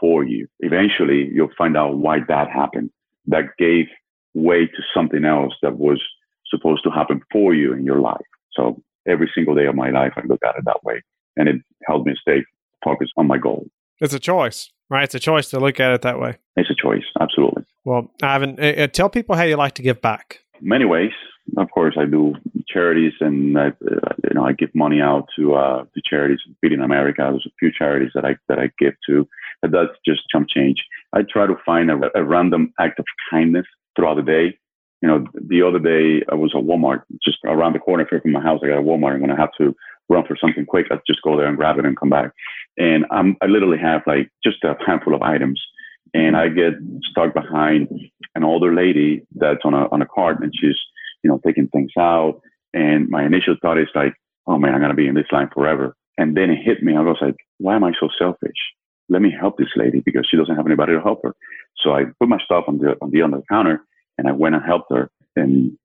for 0.00 0.24
you. 0.24 0.46
Eventually, 0.60 1.30
you'll 1.32 1.50
find 1.58 1.76
out 1.76 1.98
why 1.98 2.18
that 2.28 2.48
happened. 2.50 2.90
That 3.26 3.44
gave 3.58 3.86
way 4.34 4.66
to 4.66 4.82
something 4.94 5.24
else 5.24 5.54
that 5.62 5.76
was 5.76 6.00
supposed 6.48 6.84
to 6.84 6.90
happen 6.90 7.20
for 7.32 7.54
you 7.54 7.72
in 7.72 7.84
your 7.84 8.00
life. 8.00 8.16
So 8.52 8.82
every 9.06 9.30
single 9.34 9.54
day 9.54 9.66
of 9.66 9.74
my 9.74 9.90
life, 9.90 10.12
I 10.16 10.22
look 10.26 10.40
at 10.44 10.56
it 10.56 10.64
that 10.64 10.82
way, 10.84 11.02
and 11.38 11.48
it 11.48 11.56
helped 11.86 12.06
me 12.06 12.14
stay 12.20 12.44
focused 12.84 13.12
on 13.16 13.26
my 13.26 13.38
goal. 13.38 13.66
It's 14.00 14.14
a 14.14 14.18
choice, 14.18 14.70
right? 14.90 15.04
It's 15.04 15.14
a 15.14 15.20
choice 15.20 15.48
to 15.50 15.60
look 15.60 15.80
at 15.80 15.92
it 15.92 16.02
that 16.02 16.20
way. 16.20 16.36
It's 16.56 16.70
a 16.70 16.74
choice, 16.74 17.04
absolutely. 17.20 17.64
Well, 17.84 18.10
Ivan, 18.22 18.60
uh, 18.60 18.86
tell 18.88 19.08
people 19.08 19.34
how 19.34 19.44
you 19.44 19.56
like 19.56 19.74
to 19.74 19.82
give 19.82 20.00
back. 20.00 20.40
Many 20.60 20.84
ways. 20.84 21.12
Of 21.56 21.70
course, 21.70 21.96
I 21.98 22.04
do 22.04 22.34
charities, 22.68 23.14
and 23.20 23.58
I, 23.58 23.68
uh, 23.68 24.14
you 24.24 24.34
know 24.34 24.44
I 24.44 24.52
give 24.52 24.74
money 24.74 25.00
out 25.00 25.26
to 25.36 25.54
uh, 25.54 25.84
to 25.84 26.02
charities. 26.04 26.40
Feeding 26.60 26.80
America, 26.80 27.22
there's 27.22 27.46
a 27.46 27.54
few 27.58 27.70
charities 27.76 28.10
that 28.14 28.26
I 28.26 28.36
that 28.48 28.58
I 28.58 28.70
give 28.78 28.92
to. 29.08 29.26
But 29.62 29.72
that's 29.72 29.96
just 30.06 30.28
chump 30.30 30.48
change. 30.54 30.84
I 31.14 31.22
try 31.22 31.46
to 31.46 31.56
find 31.64 31.90
a, 31.90 31.98
a 32.14 32.22
random 32.22 32.74
act 32.78 32.98
of 32.98 33.06
kindness 33.30 33.64
throughout 33.96 34.16
the 34.16 34.22
day. 34.22 34.58
You 35.00 35.08
know, 35.08 35.24
the 35.32 35.62
other 35.62 35.78
day 35.78 36.22
I 36.30 36.34
was 36.34 36.52
at 36.54 36.64
Walmart, 36.64 37.02
just 37.24 37.38
around 37.46 37.72
the 37.72 37.78
corner 37.78 38.06
from 38.06 38.32
my 38.32 38.42
house. 38.42 38.60
I 38.62 38.68
got 38.68 38.78
a 38.78 38.82
Walmart, 38.82 39.14
and 39.14 39.22
when 39.22 39.30
I 39.30 39.40
have 39.40 39.52
to 39.58 39.74
run 40.08 40.24
for 40.26 40.36
something 40.40 40.66
quick, 40.66 40.86
I 40.90 40.98
just 41.06 41.22
go 41.22 41.36
there 41.36 41.46
and 41.46 41.56
grab 41.56 41.78
it 41.78 41.84
and 41.84 41.98
come 41.98 42.10
back. 42.10 42.32
And 42.76 43.04
I'm, 43.10 43.36
I 43.42 43.46
literally 43.46 43.78
have 43.78 44.02
like 44.06 44.30
just 44.42 44.64
a 44.64 44.76
handful 44.86 45.14
of 45.14 45.22
items 45.22 45.60
and 46.14 46.36
I 46.36 46.48
get 46.48 46.74
stuck 47.10 47.34
behind 47.34 47.88
an 48.34 48.44
older 48.44 48.74
lady 48.74 49.22
that's 49.34 49.60
on 49.64 49.74
a 49.74 49.88
on 49.90 50.02
a 50.02 50.06
cart 50.06 50.42
and 50.42 50.52
she's 50.54 50.78
you 51.22 51.30
know 51.30 51.40
taking 51.44 51.68
things 51.68 51.92
out. 51.98 52.40
And 52.74 53.08
my 53.08 53.24
initial 53.24 53.56
thought 53.60 53.78
is 53.78 53.88
like, 53.94 54.14
oh 54.46 54.58
man, 54.58 54.74
I'm 54.74 54.80
gonna 54.80 54.94
be 54.94 55.08
in 55.08 55.14
this 55.14 55.30
line 55.32 55.50
forever. 55.52 55.94
And 56.16 56.36
then 56.36 56.50
it 56.50 56.62
hit 56.62 56.82
me. 56.82 56.96
I 56.96 57.00
was 57.00 57.18
like, 57.20 57.36
why 57.58 57.76
am 57.76 57.84
I 57.84 57.92
so 58.00 58.08
selfish? 58.18 58.56
Let 59.08 59.22
me 59.22 59.30
help 59.30 59.56
this 59.56 59.68
lady 59.76 60.00
because 60.00 60.26
she 60.28 60.36
doesn't 60.36 60.56
have 60.56 60.66
anybody 60.66 60.94
to 60.94 61.00
help 61.00 61.20
her. 61.24 61.34
So 61.78 61.94
I 61.94 62.04
put 62.18 62.28
my 62.28 62.38
stuff 62.44 62.64
on 62.68 62.78
the 62.78 62.96
on 63.00 63.10
the 63.10 63.22
under 63.22 63.38
the 63.38 63.44
counter 63.50 63.82
and 64.16 64.28
I 64.28 64.32
went 64.32 64.54
and 64.54 64.64
helped 64.64 64.92
her. 64.92 65.10
And 65.36 65.78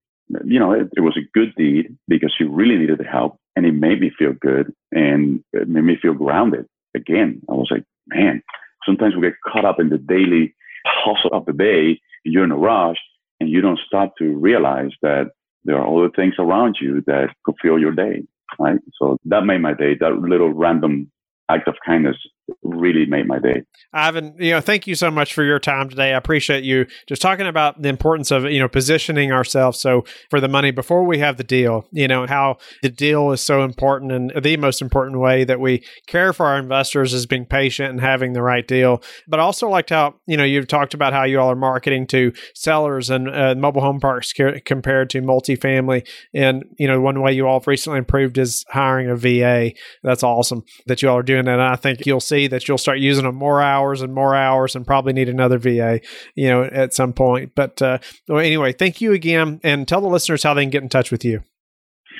you 0.45 0.59
know, 0.59 0.71
it, 0.71 0.89
it 0.95 1.01
was 1.01 1.17
a 1.17 1.27
good 1.33 1.53
deed 1.55 1.95
because 2.07 2.33
she 2.37 2.43
really 2.43 2.77
needed 2.77 2.99
the 2.99 3.03
help 3.03 3.37
and 3.55 3.65
it 3.65 3.73
made 3.73 3.99
me 3.99 4.11
feel 4.17 4.33
good 4.33 4.73
and 4.91 5.43
it 5.53 5.67
made 5.67 5.83
me 5.83 5.97
feel 6.01 6.13
grounded. 6.13 6.65
Again, 6.95 7.41
I 7.49 7.53
was 7.53 7.69
like, 7.71 7.83
man, 8.07 8.41
sometimes 8.85 9.15
we 9.15 9.21
get 9.21 9.33
caught 9.45 9.65
up 9.65 9.79
in 9.79 9.89
the 9.89 9.97
daily 9.97 10.55
hustle 10.85 11.31
of 11.33 11.45
the 11.45 11.53
day 11.53 11.99
and 12.25 12.33
you're 12.33 12.43
in 12.43 12.51
a 12.51 12.57
rush 12.57 12.97
and 13.39 13.49
you 13.49 13.61
don't 13.61 13.79
stop 13.85 14.15
to 14.17 14.35
realize 14.37 14.91
that 15.01 15.31
there 15.65 15.77
are 15.77 15.87
other 15.87 16.11
things 16.15 16.35
around 16.39 16.77
you 16.79 17.03
that 17.07 17.29
could 17.45 17.55
fill 17.61 17.79
your 17.79 17.91
day. 17.91 18.23
Right. 18.59 18.79
So 18.99 19.17
that 19.25 19.45
made 19.45 19.61
my 19.61 19.73
day, 19.73 19.95
that 19.99 20.19
little 20.19 20.53
random 20.53 21.11
act 21.49 21.67
of 21.67 21.75
kindness 21.85 22.17
really 22.61 23.05
made 23.05 23.27
my 23.27 23.39
day. 23.39 23.63
Ivan, 23.93 24.35
you 24.39 24.51
know, 24.51 24.61
thank 24.61 24.87
you 24.87 24.95
so 24.95 25.11
much 25.11 25.33
for 25.33 25.43
your 25.43 25.59
time 25.59 25.89
today. 25.89 26.13
I 26.13 26.17
appreciate 26.17 26.63
you 26.63 26.85
just 27.07 27.21
talking 27.21 27.47
about 27.47 27.81
the 27.81 27.89
importance 27.89 28.31
of, 28.31 28.45
you 28.45 28.59
know, 28.59 28.67
positioning 28.67 29.31
ourselves 29.31 29.79
so 29.79 30.03
for 30.29 30.41
the 30.41 30.47
money 30.47 30.71
before 30.71 31.03
we 31.03 31.19
have 31.19 31.37
the 31.37 31.43
deal, 31.43 31.87
you 31.91 32.07
know, 32.07 32.25
how 32.27 32.57
the 32.81 32.89
deal 32.89 33.31
is 33.31 33.41
so 33.41 33.63
important 33.63 34.11
and 34.11 34.43
the 34.43 34.57
most 34.57 34.81
important 34.81 35.19
way 35.19 35.43
that 35.43 35.59
we 35.59 35.83
care 36.07 36.33
for 36.33 36.47
our 36.47 36.57
investors 36.57 37.13
is 37.13 37.25
being 37.25 37.45
patient 37.45 37.91
and 37.91 38.01
having 38.01 38.33
the 38.33 38.41
right 38.41 38.67
deal. 38.67 39.01
But 39.27 39.39
I 39.39 39.43
also 39.43 39.69
liked 39.69 39.91
how, 39.91 40.15
you 40.25 40.37
know, 40.37 40.43
you've 40.43 40.67
talked 40.67 40.93
about 40.93 41.13
how 41.13 41.23
you 41.23 41.39
all 41.39 41.51
are 41.51 41.55
marketing 41.55 42.07
to 42.07 42.33
sellers 42.55 43.09
and 43.09 43.29
uh, 43.29 43.55
mobile 43.55 43.81
home 43.81 43.99
parks 43.99 44.33
compared 44.65 45.09
to 45.11 45.21
multifamily. 45.21 46.07
And, 46.33 46.63
you 46.77 46.87
know, 46.87 46.99
one 46.99 47.21
way 47.21 47.33
you 47.33 47.47
all 47.47 47.59
have 47.59 47.67
recently 47.67 47.99
improved 47.99 48.37
is 48.37 48.65
hiring 48.69 49.09
a 49.09 49.15
VA. 49.15 49.71
That's 50.01 50.23
awesome 50.23 50.63
that 50.87 51.01
you 51.01 51.09
all 51.09 51.17
are 51.17 51.23
doing 51.23 51.45
that. 51.45 51.59
And 51.59 51.61
I 51.61 51.75
think 51.75 52.05
you'll 52.05 52.19
see 52.33 52.47
that 52.47 52.67
you'll 52.67 52.77
start 52.77 52.99
using 52.99 53.23
them 53.25 53.35
more 53.35 53.61
hours 53.61 54.01
and 54.01 54.13
more 54.13 54.35
hours 54.35 54.75
and 54.75 54.85
probably 54.85 55.13
need 55.13 55.29
another 55.29 55.57
VA, 55.57 56.01
you 56.35 56.49
know, 56.49 56.63
at 56.63 56.93
some 56.93 57.13
point. 57.13 57.53
But 57.55 57.81
uh, 57.81 57.99
well, 58.27 58.39
anyway, 58.39 58.73
thank 58.73 58.99
you 59.01 59.13
again 59.13 59.59
and 59.63 59.87
tell 59.87 60.01
the 60.01 60.07
listeners 60.07 60.43
how 60.43 60.53
they 60.53 60.63
can 60.63 60.69
get 60.69 60.83
in 60.83 60.89
touch 60.89 61.09
with 61.11 61.23
you. 61.23 61.41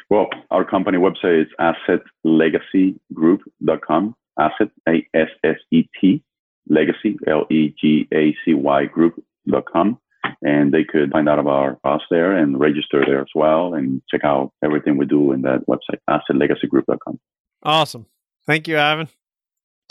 Well, 0.10 0.30
our 0.52 0.64
company 0.66 0.98
website 0.98 1.44
is 1.44 1.48
assetlegacygroup.com. 1.60 4.16
Asset, 4.40 4.70
A 4.90 5.08
S 5.14 5.28
S 5.44 5.58
E 5.72 5.84
T, 6.00 6.24
legacy, 6.68 7.18
L 7.28 7.46
E 7.52 7.76
G 7.80 8.08
A 8.14 8.36
C 8.44 8.54
Y 8.54 8.86
group.com. 8.86 10.00
And 10.42 10.74
they 10.74 10.84
could 10.84 11.12
find 11.12 11.30
out 11.30 11.40
about 11.40 11.80
us 11.84 12.02
there 12.10 12.32
and 12.36 12.60
register 12.60 13.04
there 13.06 13.22
as 13.22 13.28
well 13.36 13.74
and 13.74 14.02
check 14.10 14.22
out 14.24 14.52
everything 14.64 14.98
we 14.98 15.06
do 15.06 15.34
in 15.34 15.42
that 15.42 15.60
website, 15.70 16.00
assetlegacygroup.com. 16.10 17.20
Awesome. 17.62 18.08
Thank 18.46 18.68
you, 18.68 18.78
Ivan. 18.78 19.08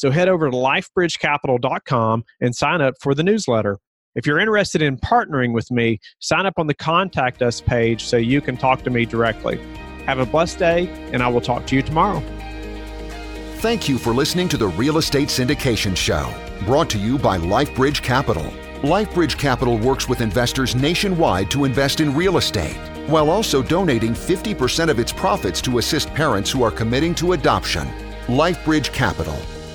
So 0.00 0.10
head 0.10 0.30
over 0.30 0.50
to 0.50 0.56
lifebridgecapital.com 0.56 2.24
and 2.40 2.56
sign 2.56 2.80
up 2.80 2.94
for 3.02 3.14
the 3.14 3.22
newsletter. 3.22 3.78
If 4.14 4.26
you're 4.26 4.40
interested 4.40 4.80
in 4.80 4.96
partnering 4.96 5.52
with 5.52 5.70
me, 5.70 5.98
sign 6.20 6.46
up 6.46 6.54
on 6.56 6.66
the 6.66 6.72
Contact 6.72 7.42
Us 7.42 7.60
page 7.60 8.04
so 8.04 8.16
you 8.16 8.40
can 8.40 8.56
talk 8.56 8.80
to 8.84 8.90
me 8.90 9.04
directly. 9.04 9.60
Have 10.06 10.18
a 10.18 10.24
blessed 10.24 10.58
day, 10.58 10.88
and 11.12 11.22
I 11.22 11.28
will 11.28 11.42
talk 11.42 11.66
to 11.66 11.76
you 11.76 11.82
tomorrow. 11.82 12.22
Thank 13.56 13.90
you 13.90 13.98
for 13.98 14.14
listening 14.14 14.48
to 14.48 14.56
the 14.56 14.68
Real 14.68 14.96
Estate 14.96 15.28
Syndication 15.28 15.94
Show, 15.94 16.32
brought 16.64 16.88
to 16.88 16.98
you 16.98 17.18
by 17.18 17.36
LifeBridge 17.36 18.02
Capital. 18.02 18.44
LifeBridge 18.80 19.36
Capital 19.36 19.76
works 19.76 20.08
with 20.08 20.22
investors 20.22 20.74
nationwide 20.74 21.50
to 21.50 21.66
invest 21.66 22.00
in 22.00 22.16
real 22.16 22.38
estate, 22.38 22.78
while 23.06 23.28
also 23.28 23.62
donating 23.62 24.14
50% 24.14 24.88
of 24.88 24.98
its 24.98 25.12
profits 25.12 25.60
to 25.60 25.76
assist 25.76 26.08
parents 26.14 26.50
who 26.50 26.62
are 26.62 26.70
committing 26.70 27.14
to 27.16 27.34
adoption. 27.34 27.86
LifeBridge 28.28 28.94
Capital, 28.94 29.38